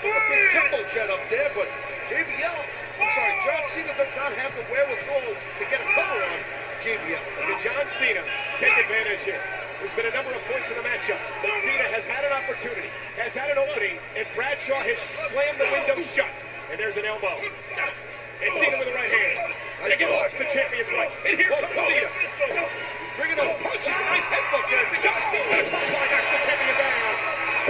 A 0.06 0.22
big 0.30 0.54
jumbo 0.54 0.86
jet 0.94 1.10
up 1.10 1.26
there, 1.34 1.50
but 1.50 1.66
JBL, 2.06 2.81
I'm 3.00 3.10
sorry, 3.12 3.34
John 3.44 3.62
Cena 3.72 3.92
does 3.96 4.12
not 4.16 4.32
have 4.36 4.52
the 4.52 4.64
wherewithal 4.68 5.32
to 5.32 5.64
get 5.64 5.80
a 5.80 5.88
cover 5.96 6.20
on 6.20 6.40
JBL. 6.84 7.24
Did 7.48 7.58
John 7.64 7.86
Cena 7.96 8.22
take 8.60 8.76
advantage 8.76 9.24
here? 9.24 9.40
There's 9.80 9.94
been 9.98 10.06
a 10.06 10.14
number 10.14 10.30
of 10.30 10.42
points 10.46 10.70
in 10.70 10.76
the 10.78 10.86
matchup, 10.86 11.18
but 11.42 11.50
Cena 11.66 11.90
has 11.90 12.06
had 12.06 12.22
an 12.22 12.30
opportunity, 12.30 12.86
has 13.18 13.34
had 13.34 13.50
an 13.50 13.58
opening, 13.58 13.98
and 14.14 14.22
Bradshaw 14.36 14.78
has 14.78 15.00
slammed 15.26 15.58
the 15.58 15.66
window 15.74 15.98
shut. 16.14 16.30
And 16.70 16.78
there's 16.78 16.94
an 16.96 17.04
elbow. 17.04 17.34
And 17.34 18.52
Cena 18.62 18.78
with 18.78 18.88
the 18.88 18.96
right 18.96 19.10
hand. 19.10 19.52
And 19.82 19.90
again, 19.92 20.14
watch 20.14 20.38
the 20.38 20.46
champion's 20.46 20.88
right. 20.94 21.10
And 21.26 21.34
here 21.34 21.50
comes 21.50 21.74
Cena. 21.74 22.06
He's 22.06 23.14
bringing 23.18 23.38
those 23.42 23.58
punches. 23.58 23.90
Nice 23.90 24.28
headbutt 24.30 24.64
there. 24.70 24.86
John 25.02 25.20
Cena 25.34 25.50
knocks 25.50 26.30
the 26.30 26.40
champion 26.46 26.76
down. 26.78 27.12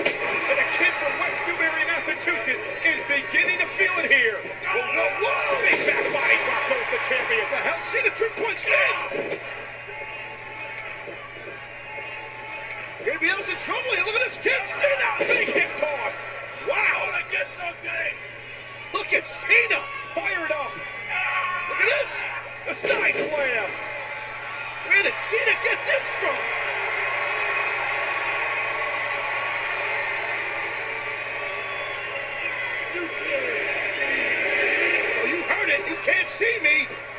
And 0.04 0.58
a 0.60 0.66
kid 0.76 0.92
from 1.00 1.12
West 1.16 1.31
Massachusetts 2.22 2.86
is 2.86 3.02
beginning 3.10 3.58
to 3.58 3.66
feel 3.74 3.90
it 3.98 4.06
here. 4.06 4.38
Whoa, 4.38 4.78
whoa, 4.78 5.10
whoa! 5.26 5.58
Big 5.58 5.82
back 5.86 6.06
body 6.14 6.38
drop 6.46 6.62
goes 6.70 6.86
the 6.94 7.02
champion. 7.10 7.42
The 7.50 7.58
hell, 7.58 7.82
Cena 7.82 8.14
three-point 8.14 8.62
stance. 8.62 9.02
JBL's 13.02 13.48
in 13.48 13.56
trouble 13.58 13.90
here. 13.90 14.04
Look 14.06 14.14
at 14.14 14.22
this 14.22 14.38
kick. 14.38 14.68
Cena. 14.68 15.18
Big 15.18 15.48
hip 15.48 15.74
toss. 15.74 16.14
Wow. 16.68 17.10
Look 18.94 19.12
at 19.12 19.26
Cena. 19.26 19.82
Fired 20.14 20.52
up. 20.52 20.70
Look 20.70 21.80
at 21.80 21.88
this. 21.90 22.22
The 22.68 22.74
side 22.86 23.16
slam. 23.18 23.68
Where 24.86 25.02
did 25.02 25.14
Cena 25.26 25.58
get 25.64 25.84
this 25.86 26.08
from? 26.20 26.36
Oh, 32.94 33.00
you 35.26 35.42
heard 35.42 35.68
it. 35.68 35.88
You 35.88 35.96
can't 36.04 36.28
see 36.42 36.58
me. 36.60 37.11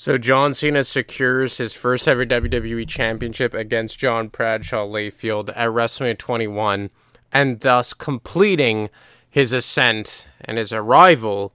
So 0.00 0.16
John 0.16 0.54
Cena 0.54 0.82
secures 0.84 1.58
his 1.58 1.74
first 1.74 2.08
ever 2.08 2.24
WWE 2.24 2.88
Championship 2.88 3.52
against 3.52 3.98
John 3.98 4.28
Bradshaw 4.28 4.86
Layfield 4.86 5.50
at 5.50 5.68
WrestleMania 5.68 6.16
21, 6.16 6.88
and 7.30 7.60
thus 7.60 7.92
completing 7.92 8.88
his 9.28 9.52
ascent 9.52 10.26
and 10.40 10.56
his 10.56 10.72
arrival 10.72 11.52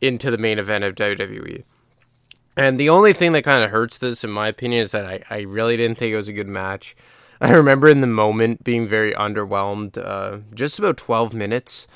into 0.00 0.32
the 0.32 0.38
main 0.38 0.58
event 0.58 0.82
of 0.82 0.96
WWE. 0.96 1.62
And 2.56 2.80
the 2.80 2.88
only 2.88 3.12
thing 3.12 3.30
that 3.30 3.44
kind 3.44 3.62
of 3.62 3.70
hurts 3.70 3.98
this, 3.98 4.24
in 4.24 4.30
my 4.30 4.48
opinion, 4.48 4.82
is 4.82 4.90
that 4.90 5.06
I, 5.06 5.22
I 5.30 5.40
really 5.42 5.76
didn't 5.76 5.96
think 5.96 6.12
it 6.12 6.16
was 6.16 6.26
a 6.26 6.32
good 6.32 6.48
match. 6.48 6.96
I 7.40 7.52
remember 7.52 7.88
in 7.88 8.00
the 8.00 8.08
moment 8.08 8.64
being 8.64 8.88
very 8.88 9.12
underwhelmed. 9.12 9.98
Uh, 10.04 10.38
just 10.52 10.80
about 10.80 10.96
12 10.96 11.32
minutes. 11.32 11.86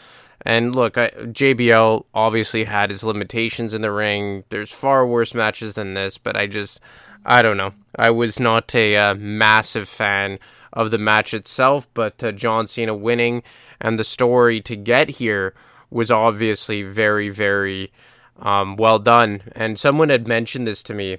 And 0.42 0.74
look, 0.74 0.96
I, 0.96 1.08
JBL 1.10 2.04
obviously 2.14 2.64
had 2.64 2.90
his 2.90 3.04
limitations 3.04 3.74
in 3.74 3.82
the 3.82 3.92
ring. 3.92 4.44
There's 4.50 4.70
far 4.70 5.06
worse 5.06 5.34
matches 5.34 5.74
than 5.74 5.94
this, 5.94 6.18
but 6.18 6.36
I 6.36 6.46
just, 6.46 6.80
I 7.24 7.42
don't 7.42 7.56
know. 7.56 7.74
I 7.96 8.10
was 8.10 8.38
not 8.38 8.74
a 8.74 8.96
uh, 8.96 9.14
massive 9.14 9.88
fan 9.88 10.38
of 10.72 10.90
the 10.90 10.98
match 10.98 11.34
itself, 11.34 11.88
but 11.94 12.22
uh, 12.22 12.32
John 12.32 12.66
Cena 12.66 12.94
winning 12.94 13.42
and 13.80 13.98
the 13.98 14.04
story 14.04 14.60
to 14.62 14.76
get 14.76 15.08
here 15.08 15.54
was 15.90 16.10
obviously 16.10 16.82
very, 16.82 17.30
very 17.30 17.92
um, 18.38 18.76
well 18.76 18.98
done. 18.98 19.42
And 19.52 19.78
someone 19.78 20.10
had 20.10 20.28
mentioned 20.28 20.66
this 20.66 20.82
to 20.84 20.94
me 20.94 21.18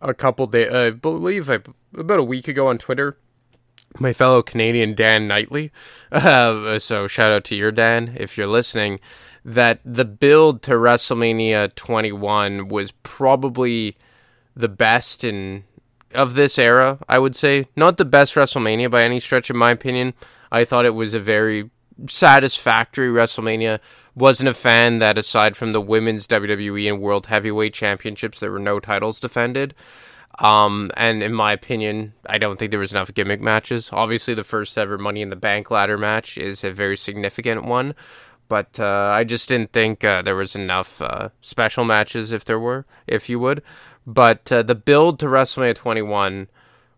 a 0.00 0.14
couple 0.14 0.46
days, 0.46 0.72
I 0.72 0.90
believe, 0.90 1.48
I, 1.48 1.60
about 1.96 2.20
a 2.20 2.24
week 2.24 2.48
ago 2.48 2.68
on 2.68 2.78
Twitter. 2.78 3.18
My 3.98 4.12
fellow 4.12 4.42
Canadian 4.42 4.94
Dan 4.94 5.26
Knightley. 5.26 5.72
Uh, 6.10 6.78
so 6.78 7.06
shout 7.06 7.32
out 7.32 7.44
to 7.44 7.56
your 7.56 7.72
Dan 7.72 8.14
if 8.16 8.38
you're 8.38 8.46
listening. 8.46 9.00
That 9.44 9.80
the 9.84 10.04
build 10.04 10.62
to 10.62 10.72
WrestleMania 10.72 11.74
21 11.74 12.68
was 12.68 12.92
probably 13.02 13.96
the 14.54 14.68
best 14.68 15.24
in 15.24 15.64
of 16.14 16.34
this 16.34 16.58
era. 16.58 16.98
I 17.08 17.18
would 17.18 17.36
say 17.36 17.66
not 17.76 17.96
the 17.96 18.04
best 18.04 18.34
WrestleMania 18.34 18.90
by 18.90 19.02
any 19.02 19.20
stretch, 19.20 19.50
in 19.50 19.56
my 19.56 19.70
opinion. 19.70 20.14
I 20.50 20.64
thought 20.64 20.86
it 20.86 20.94
was 20.94 21.14
a 21.14 21.20
very 21.20 21.70
satisfactory 22.06 23.08
WrestleMania. 23.08 23.80
Wasn't 24.14 24.48
a 24.48 24.54
fan 24.54 24.98
that 24.98 25.18
aside 25.18 25.56
from 25.56 25.72
the 25.72 25.80
women's 25.80 26.26
WWE 26.26 26.88
and 26.88 27.00
World 27.00 27.26
Heavyweight 27.26 27.74
Championships, 27.74 28.40
there 28.40 28.50
were 28.50 28.58
no 28.58 28.80
titles 28.80 29.20
defended. 29.20 29.74
Um, 30.38 30.90
and 30.96 31.22
in 31.22 31.34
my 31.34 31.52
opinion, 31.52 32.14
I 32.28 32.38
don't 32.38 32.58
think 32.58 32.70
there 32.70 32.80
was 32.80 32.92
enough 32.92 33.12
gimmick 33.12 33.40
matches. 33.40 33.90
Obviously, 33.92 34.34
the 34.34 34.44
first 34.44 34.78
ever 34.78 34.96
Money 34.96 35.20
in 35.20 35.30
the 35.30 35.36
Bank 35.36 35.70
ladder 35.70 35.98
match 35.98 36.38
is 36.38 36.62
a 36.62 36.70
very 36.70 36.96
significant 36.96 37.64
one, 37.64 37.94
but 38.46 38.78
uh, 38.78 39.10
I 39.12 39.24
just 39.24 39.48
didn't 39.48 39.72
think 39.72 40.04
uh, 40.04 40.22
there 40.22 40.36
was 40.36 40.54
enough 40.54 41.02
uh, 41.02 41.30
special 41.40 41.84
matches, 41.84 42.32
if 42.32 42.44
there 42.44 42.60
were, 42.60 42.86
if 43.06 43.28
you 43.28 43.40
would. 43.40 43.62
But 44.06 44.50
uh, 44.52 44.62
the 44.62 44.76
build 44.76 45.18
to 45.20 45.26
WrestleMania 45.26 45.74
21 45.74 46.48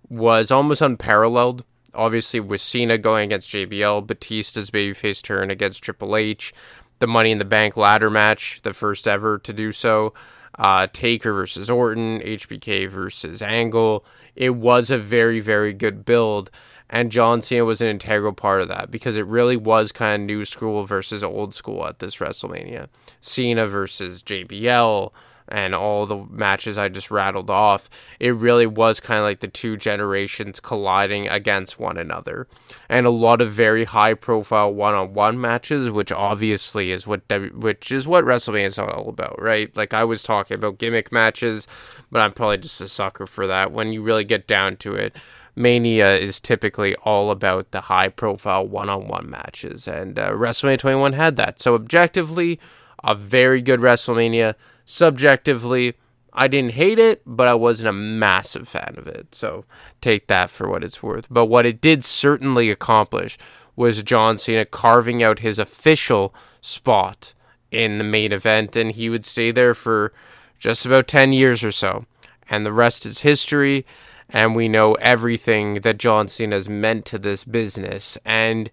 was 0.08 0.50
almost 0.50 0.82
unparalleled 0.82 1.64
obviously 1.94 2.40
with 2.40 2.60
Cena 2.60 2.98
going 2.98 3.26
against 3.26 3.50
JBL, 3.50 4.06
Batista's 4.06 4.70
babyface 4.70 5.22
turn 5.22 5.50
against 5.50 5.82
Triple 5.82 6.16
H, 6.16 6.52
the 6.98 7.06
Money 7.06 7.30
in 7.30 7.38
the 7.38 7.44
Bank 7.44 7.76
ladder 7.76 8.10
match, 8.10 8.60
the 8.62 8.74
first 8.74 9.08
ever 9.08 9.38
to 9.38 9.52
do 9.52 9.72
so, 9.72 10.12
uh, 10.58 10.86
Taker 10.92 11.32
versus 11.32 11.70
Orton, 11.70 12.20
HBK 12.20 12.88
versus 12.88 13.42
Angle. 13.42 14.04
It 14.34 14.50
was 14.50 14.90
a 14.90 14.98
very, 14.98 15.40
very 15.40 15.72
good 15.72 16.04
build. 16.04 16.50
And 16.92 17.12
John 17.12 17.40
Cena 17.40 17.64
was 17.64 17.80
an 17.80 17.86
integral 17.86 18.32
part 18.32 18.62
of 18.62 18.68
that 18.68 18.90
because 18.90 19.16
it 19.16 19.24
really 19.26 19.56
was 19.56 19.92
kind 19.92 20.22
of 20.22 20.26
new 20.26 20.44
school 20.44 20.84
versus 20.84 21.22
old 21.22 21.54
school 21.54 21.86
at 21.86 22.00
this 22.00 22.16
WrestleMania. 22.16 22.88
Cena 23.20 23.66
versus 23.66 24.24
JBL, 24.24 25.12
and 25.50 25.74
all 25.74 26.06
the 26.06 26.24
matches 26.30 26.78
I 26.78 26.88
just 26.88 27.10
rattled 27.10 27.50
off, 27.50 27.90
it 28.18 28.34
really 28.34 28.66
was 28.66 29.00
kind 29.00 29.18
of 29.18 29.24
like 29.24 29.40
the 29.40 29.48
two 29.48 29.76
generations 29.76 30.60
colliding 30.60 31.28
against 31.28 31.78
one 31.78 31.96
another. 31.96 32.46
And 32.88 33.06
a 33.06 33.10
lot 33.10 33.40
of 33.40 33.52
very 33.52 33.84
high 33.84 34.14
profile 34.14 34.72
one 34.72 34.94
on 34.94 35.14
one 35.14 35.40
matches, 35.40 35.90
which 35.90 36.12
obviously 36.12 36.92
is 36.92 37.06
what 37.06 37.22
which 37.54 37.92
is 37.92 38.06
what 38.06 38.24
WrestleMania 38.24 38.66
is 38.66 38.78
all 38.78 39.08
about, 39.08 39.40
right? 39.40 39.74
Like 39.76 39.94
I 39.94 40.04
was 40.04 40.22
talking 40.22 40.54
about 40.54 40.78
gimmick 40.78 41.12
matches, 41.12 41.66
but 42.10 42.22
I'm 42.22 42.32
probably 42.32 42.58
just 42.58 42.80
a 42.80 42.88
sucker 42.88 43.26
for 43.26 43.46
that. 43.46 43.72
When 43.72 43.92
you 43.92 44.02
really 44.02 44.24
get 44.24 44.46
down 44.46 44.76
to 44.78 44.94
it, 44.94 45.14
Mania 45.56 46.16
is 46.16 46.40
typically 46.40 46.94
all 46.96 47.30
about 47.30 47.70
the 47.70 47.82
high 47.82 48.08
profile 48.08 48.66
one 48.66 48.88
on 48.88 49.08
one 49.08 49.28
matches, 49.28 49.86
and 49.86 50.18
uh, 50.18 50.30
WrestleMania 50.32 50.78
21 50.78 51.12
had 51.12 51.36
that. 51.36 51.60
So, 51.60 51.74
objectively, 51.74 52.60
a 53.04 53.14
very 53.14 53.62
good 53.62 53.80
WrestleMania 53.80 54.54
subjectively, 54.90 55.94
I 56.32 56.48
didn't 56.48 56.72
hate 56.72 56.98
it, 56.98 57.22
but 57.24 57.46
I 57.46 57.54
wasn't 57.54 57.88
a 57.88 57.92
massive 57.92 58.68
fan 58.68 58.96
of 58.98 59.06
it. 59.06 59.34
So 59.34 59.64
take 60.00 60.26
that 60.26 60.50
for 60.50 60.68
what 60.68 60.82
it's 60.82 61.02
worth. 61.02 61.28
But 61.30 61.46
what 61.46 61.64
it 61.64 61.80
did 61.80 62.04
certainly 62.04 62.70
accomplish 62.70 63.38
was 63.76 64.02
John 64.02 64.36
Cena 64.36 64.64
carving 64.64 65.22
out 65.22 65.38
his 65.38 65.58
official 65.60 66.34
spot 66.60 67.34
in 67.70 67.98
the 67.98 68.04
main 68.04 68.32
event, 68.32 68.76
and 68.76 68.90
he 68.90 69.08
would 69.08 69.24
stay 69.24 69.52
there 69.52 69.74
for 69.74 70.12
just 70.58 70.84
about 70.84 71.06
10 71.06 71.32
years 71.32 71.62
or 71.62 71.72
so. 71.72 72.04
And 72.48 72.66
the 72.66 72.72
rest 72.72 73.06
is 73.06 73.20
history, 73.20 73.86
and 74.28 74.56
we 74.56 74.68
know 74.68 74.94
everything 74.94 75.74
that 75.82 75.98
John 75.98 76.26
Cena 76.26 76.56
has 76.56 76.68
meant 76.68 77.04
to 77.06 77.18
this 77.18 77.44
business. 77.44 78.18
And 78.24 78.70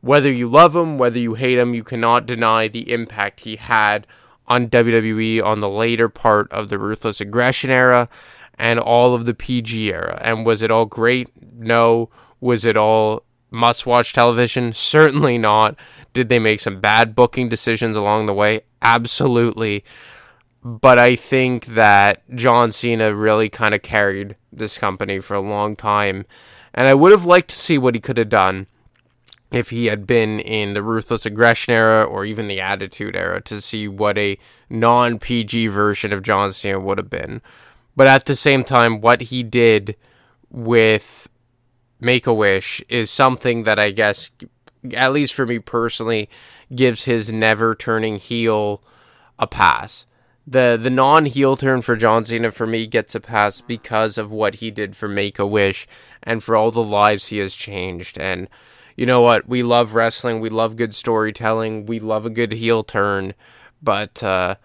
whether 0.00 0.32
you 0.32 0.48
love 0.48 0.74
him, 0.74 0.98
whether 0.98 1.20
you 1.20 1.34
hate 1.34 1.58
him, 1.58 1.74
you 1.74 1.84
cannot 1.84 2.26
deny 2.26 2.66
the 2.66 2.92
impact 2.92 3.40
he 3.40 3.54
had 3.54 4.04
on 4.50 4.68
WWE 4.68 5.42
on 5.42 5.60
the 5.60 5.68
later 5.68 6.08
part 6.08 6.52
of 6.52 6.68
the 6.68 6.78
Ruthless 6.78 7.20
Aggression 7.20 7.70
era 7.70 8.08
and 8.58 8.80
all 8.80 9.14
of 9.14 9.24
the 9.24 9.32
PG 9.32 9.92
era. 9.94 10.20
And 10.22 10.44
was 10.44 10.60
it 10.60 10.72
all 10.72 10.86
great? 10.86 11.28
No. 11.54 12.10
Was 12.40 12.64
it 12.64 12.76
all 12.76 13.22
must 13.52 13.86
watch 13.86 14.12
television? 14.12 14.72
Certainly 14.72 15.38
not. 15.38 15.76
Did 16.12 16.28
they 16.28 16.40
make 16.40 16.58
some 16.58 16.80
bad 16.80 17.14
booking 17.14 17.48
decisions 17.48 17.96
along 17.96 18.26
the 18.26 18.34
way? 18.34 18.62
Absolutely. 18.82 19.84
But 20.64 20.98
I 20.98 21.14
think 21.14 21.66
that 21.66 22.22
John 22.34 22.72
Cena 22.72 23.14
really 23.14 23.48
kind 23.48 23.72
of 23.72 23.82
carried 23.82 24.34
this 24.52 24.78
company 24.78 25.20
for 25.20 25.34
a 25.34 25.40
long 25.40 25.76
time. 25.76 26.26
And 26.74 26.88
I 26.88 26.94
would 26.94 27.12
have 27.12 27.24
liked 27.24 27.50
to 27.50 27.56
see 27.56 27.78
what 27.78 27.94
he 27.94 28.00
could 28.00 28.18
have 28.18 28.28
done 28.28 28.66
if 29.50 29.70
he 29.70 29.86
had 29.86 30.06
been 30.06 30.38
in 30.40 30.74
the 30.74 30.82
ruthless 30.82 31.26
aggression 31.26 31.74
era 31.74 32.04
or 32.04 32.24
even 32.24 32.48
the 32.48 32.60
attitude 32.60 33.16
era 33.16 33.40
to 33.42 33.60
see 33.60 33.88
what 33.88 34.16
a 34.16 34.38
non 34.68 35.18
PG 35.18 35.68
version 35.68 36.12
of 36.12 36.22
John 36.22 36.52
Cena 36.52 36.78
would 36.78 36.98
have 36.98 37.10
been. 37.10 37.42
But 37.96 38.06
at 38.06 38.26
the 38.26 38.36
same 38.36 38.64
time, 38.64 39.00
what 39.00 39.22
he 39.22 39.42
did 39.42 39.96
with 40.50 41.28
Make 42.00 42.26
a 42.26 42.32
Wish 42.32 42.82
is 42.88 43.10
something 43.10 43.64
that 43.64 43.78
I 43.78 43.90
guess, 43.90 44.30
at 44.94 45.12
least 45.12 45.34
for 45.34 45.46
me 45.46 45.58
personally, 45.58 46.30
gives 46.74 47.04
his 47.04 47.32
never 47.32 47.74
turning 47.74 48.16
heel 48.16 48.82
a 49.38 49.46
pass. 49.46 50.06
The 50.46 50.78
the 50.80 50.90
non 50.90 51.26
heel 51.26 51.56
turn 51.56 51.82
for 51.82 51.96
John 51.96 52.24
Cena 52.24 52.52
for 52.52 52.66
me 52.66 52.86
gets 52.86 53.14
a 53.14 53.20
pass 53.20 53.60
because 53.60 54.16
of 54.16 54.30
what 54.30 54.56
he 54.56 54.70
did 54.70 54.96
for 54.96 55.08
Make 55.08 55.38
a 55.38 55.46
Wish 55.46 55.86
and 56.22 56.42
for 56.42 56.56
all 56.56 56.70
the 56.70 56.82
lives 56.82 57.28
he 57.28 57.38
has 57.38 57.54
changed 57.54 58.18
and 58.18 58.48
you 59.00 59.06
know 59.06 59.22
what? 59.22 59.48
We 59.48 59.62
love 59.62 59.94
wrestling. 59.94 60.40
We 60.40 60.50
love 60.50 60.76
good 60.76 60.94
storytelling. 60.94 61.86
We 61.86 62.00
love 62.00 62.26
a 62.26 62.30
good 62.30 62.52
heel 62.52 62.84
turn. 62.84 63.32
But 63.80 64.22
uh, 64.22 64.56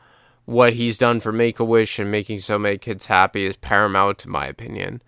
what 0.43 0.73
he's 0.73 0.97
done 0.97 1.21
for 1.21 1.31
Make 1.31 1.61
a 1.61 1.63
Wish 1.63 1.99
and 1.99 2.11
making 2.11 2.41
so 2.41 2.59
many 2.59 2.77
kids 2.77 3.05
happy 3.05 3.45
is 3.45 3.55
paramount, 3.55 4.25
in 4.25 4.31
my 4.31 4.45
opinion. 4.45 5.01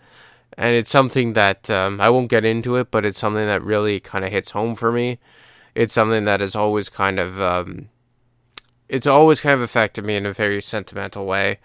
And 0.58 0.74
it's 0.76 0.90
something 0.90 1.34
that 1.34 1.70
um, 1.70 2.00
I 2.00 2.10
won't 2.10 2.30
get 2.30 2.46
into 2.46 2.78
it, 2.78 2.90
but 2.90 3.06
it's 3.06 3.20
something 3.20 3.46
that 3.46 3.62
really 3.62 4.00
kind 4.00 4.24
of 4.24 4.32
hits 4.32 4.52
home 4.52 4.76
for 4.76 4.94
me. 4.94 5.20
It's 5.76 5.94
something 5.94 6.24
that 6.24 6.40
has 6.40 6.56
always 6.56 6.88
kind 6.88 7.20
of, 7.20 7.42
um, 7.42 7.90
it's 8.88 9.08
always 9.08 9.42
kind 9.42 9.56
of 9.56 9.62
affected 9.62 10.06
me 10.06 10.16
in 10.16 10.26
a 10.26 10.32
very 10.32 10.62
sentimental 10.62 11.26
way. 11.26 11.60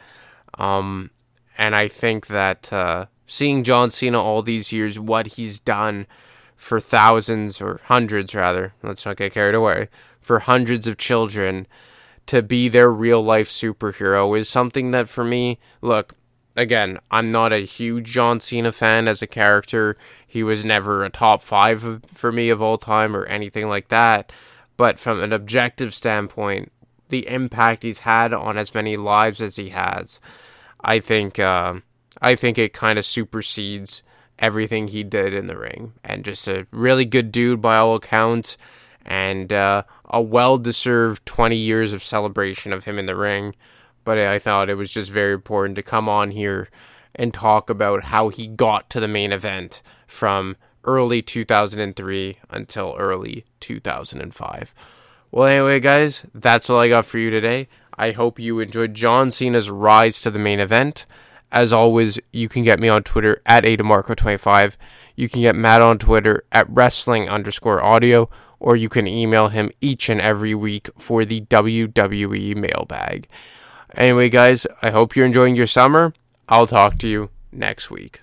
Um, 0.54 1.12
and 1.56 1.76
I 1.76 1.86
think 1.86 2.26
that 2.26 2.72
uh, 2.72 3.06
seeing 3.24 3.62
John 3.62 3.92
Cena 3.92 4.20
all 4.20 4.42
these 4.42 4.72
years, 4.72 4.98
what 4.98 5.28
he's 5.28 5.60
done 5.60 6.08
for 6.62 6.78
thousands 6.78 7.60
or 7.60 7.80
hundreds 7.86 8.36
rather, 8.36 8.72
let's 8.84 9.04
not 9.04 9.16
get 9.16 9.34
carried 9.34 9.54
away, 9.54 9.88
for 10.20 10.38
hundreds 10.38 10.86
of 10.86 10.96
children 10.96 11.66
to 12.26 12.40
be 12.40 12.68
their 12.68 12.90
real 12.90 13.20
life 13.20 13.48
superhero 13.48 14.38
is 14.38 14.48
something 14.48 14.92
that 14.92 15.08
for 15.08 15.24
me, 15.24 15.58
look, 15.80 16.14
again, 16.54 17.00
I'm 17.10 17.26
not 17.26 17.52
a 17.52 17.66
huge 17.66 18.12
John 18.12 18.38
Cena 18.38 18.70
fan 18.70 19.08
as 19.08 19.22
a 19.22 19.26
character. 19.26 19.96
He 20.24 20.44
was 20.44 20.64
never 20.64 21.04
a 21.04 21.10
top 21.10 21.42
five 21.42 22.00
for 22.06 22.30
me 22.30 22.48
of 22.48 22.62
all 22.62 22.78
time 22.78 23.16
or 23.16 23.26
anything 23.26 23.68
like 23.68 23.88
that. 23.88 24.30
But 24.76 25.00
from 25.00 25.20
an 25.20 25.32
objective 25.32 25.92
standpoint, 25.92 26.70
the 27.08 27.26
impact 27.26 27.82
he's 27.82 28.00
had 28.00 28.32
on 28.32 28.56
as 28.56 28.72
many 28.72 28.96
lives 28.96 29.42
as 29.42 29.56
he 29.56 29.70
has, 29.70 30.20
I 30.80 31.00
think, 31.00 31.40
uh, 31.40 31.80
I 32.20 32.36
think 32.36 32.56
it 32.56 32.72
kind 32.72 33.00
of 33.00 33.04
supersedes 33.04 34.04
everything 34.42 34.88
he 34.88 35.04
did 35.04 35.32
in 35.32 35.46
the 35.46 35.56
ring. 35.56 35.94
And 36.04 36.24
just 36.24 36.46
a 36.48 36.66
really 36.70 37.06
good 37.06 37.32
dude 37.32 37.62
by 37.62 37.76
all 37.76 37.94
accounts. 37.94 38.58
And 39.06 39.52
uh, 39.52 39.84
a 40.04 40.20
well 40.20 40.58
deserved 40.58 41.24
20 41.24 41.56
years 41.56 41.92
of 41.92 42.02
celebration 42.02 42.72
of 42.72 42.84
him 42.84 42.98
in 42.98 43.06
the 43.06 43.16
ring. 43.16 43.54
But 44.04 44.18
I 44.18 44.38
thought 44.38 44.68
it 44.68 44.74
was 44.74 44.90
just 44.90 45.10
very 45.10 45.32
important 45.32 45.76
to 45.76 45.82
come 45.82 46.08
on 46.08 46.32
here 46.32 46.68
and 47.14 47.32
talk 47.32 47.70
about 47.70 48.04
how 48.04 48.28
he 48.28 48.46
got 48.46 48.90
to 48.90 49.00
the 49.00 49.08
main 49.08 49.32
event 49.32 49.80
from 50.06 50.56
early 50.84 51.22
2003 51.22 52.38
until 52.50 52.96
early 52.98 53.44
2005. 53.60 54.74
Well, 55.30 55.46
anyway, 55.46 55.80
guys, 55.80 56.26
that's 56.34 56.68
all 56.68 56.80
I 56.80 56.88
got 56.88 57.06
for 57.06 57.18
you 57.18 57.30
today. 57.30 57.68
I 57.96 58.12
hope 58.12 58.38
you 58.38 58.58
enjoyed 58.60 58.94
John 58.94 59.30
Cena's 59.30 59.70
rise 59.70 60.20
to 60.22 60.30
the 60.30 60.38
main 60.38 60.60
event. 60.60 61.06
As 61.52 61.72
always, 61.72 62.18
you 62.32 62.48
can 62.48 62.62
get 62.62 62.80
me 62.80 62.88
on 62.88 63.02
Twitter 63.02 63.42
at 63.44 63.64
ADamarco25. 63.64 64.76
You 65.14 65.28
can 65.28 65.42
get 65.42 65.54
Matt 65.54 65.82
on 65.82 65.98
Twitter 65.98 66.44
at 66.50 66.66
wrestling 66.70 67.28
underscore 67.28 67.84
audio, 67.84 68.30
or 68.58 68.74
you 68.74 68.88
can 68.88 69.06
email 69.06 69.48
him 69.48 69.70
each 69.82 70.08
and 70.08 70.20
every 70.20 70.54
week 70.54 70.88
for 70.98 71.26
the 71.26 71.42
WWE 71.42 72.56
mailbag. 72.56 73.28
Anyway, 73.94 74.30
guys, 74.30 74.66
I 74.80 74.90
hope 74.90 75.14
you're 75.14 75.26
enjoying 75.26 75.54
your 75.54 75.66
summer. 75.66 76.14
I'll 76.48 76.66
talk 76.66 76.96
to 77.00 77.08
you 77.08 77.28
next 77.52 77.90
week. 77.90 78.22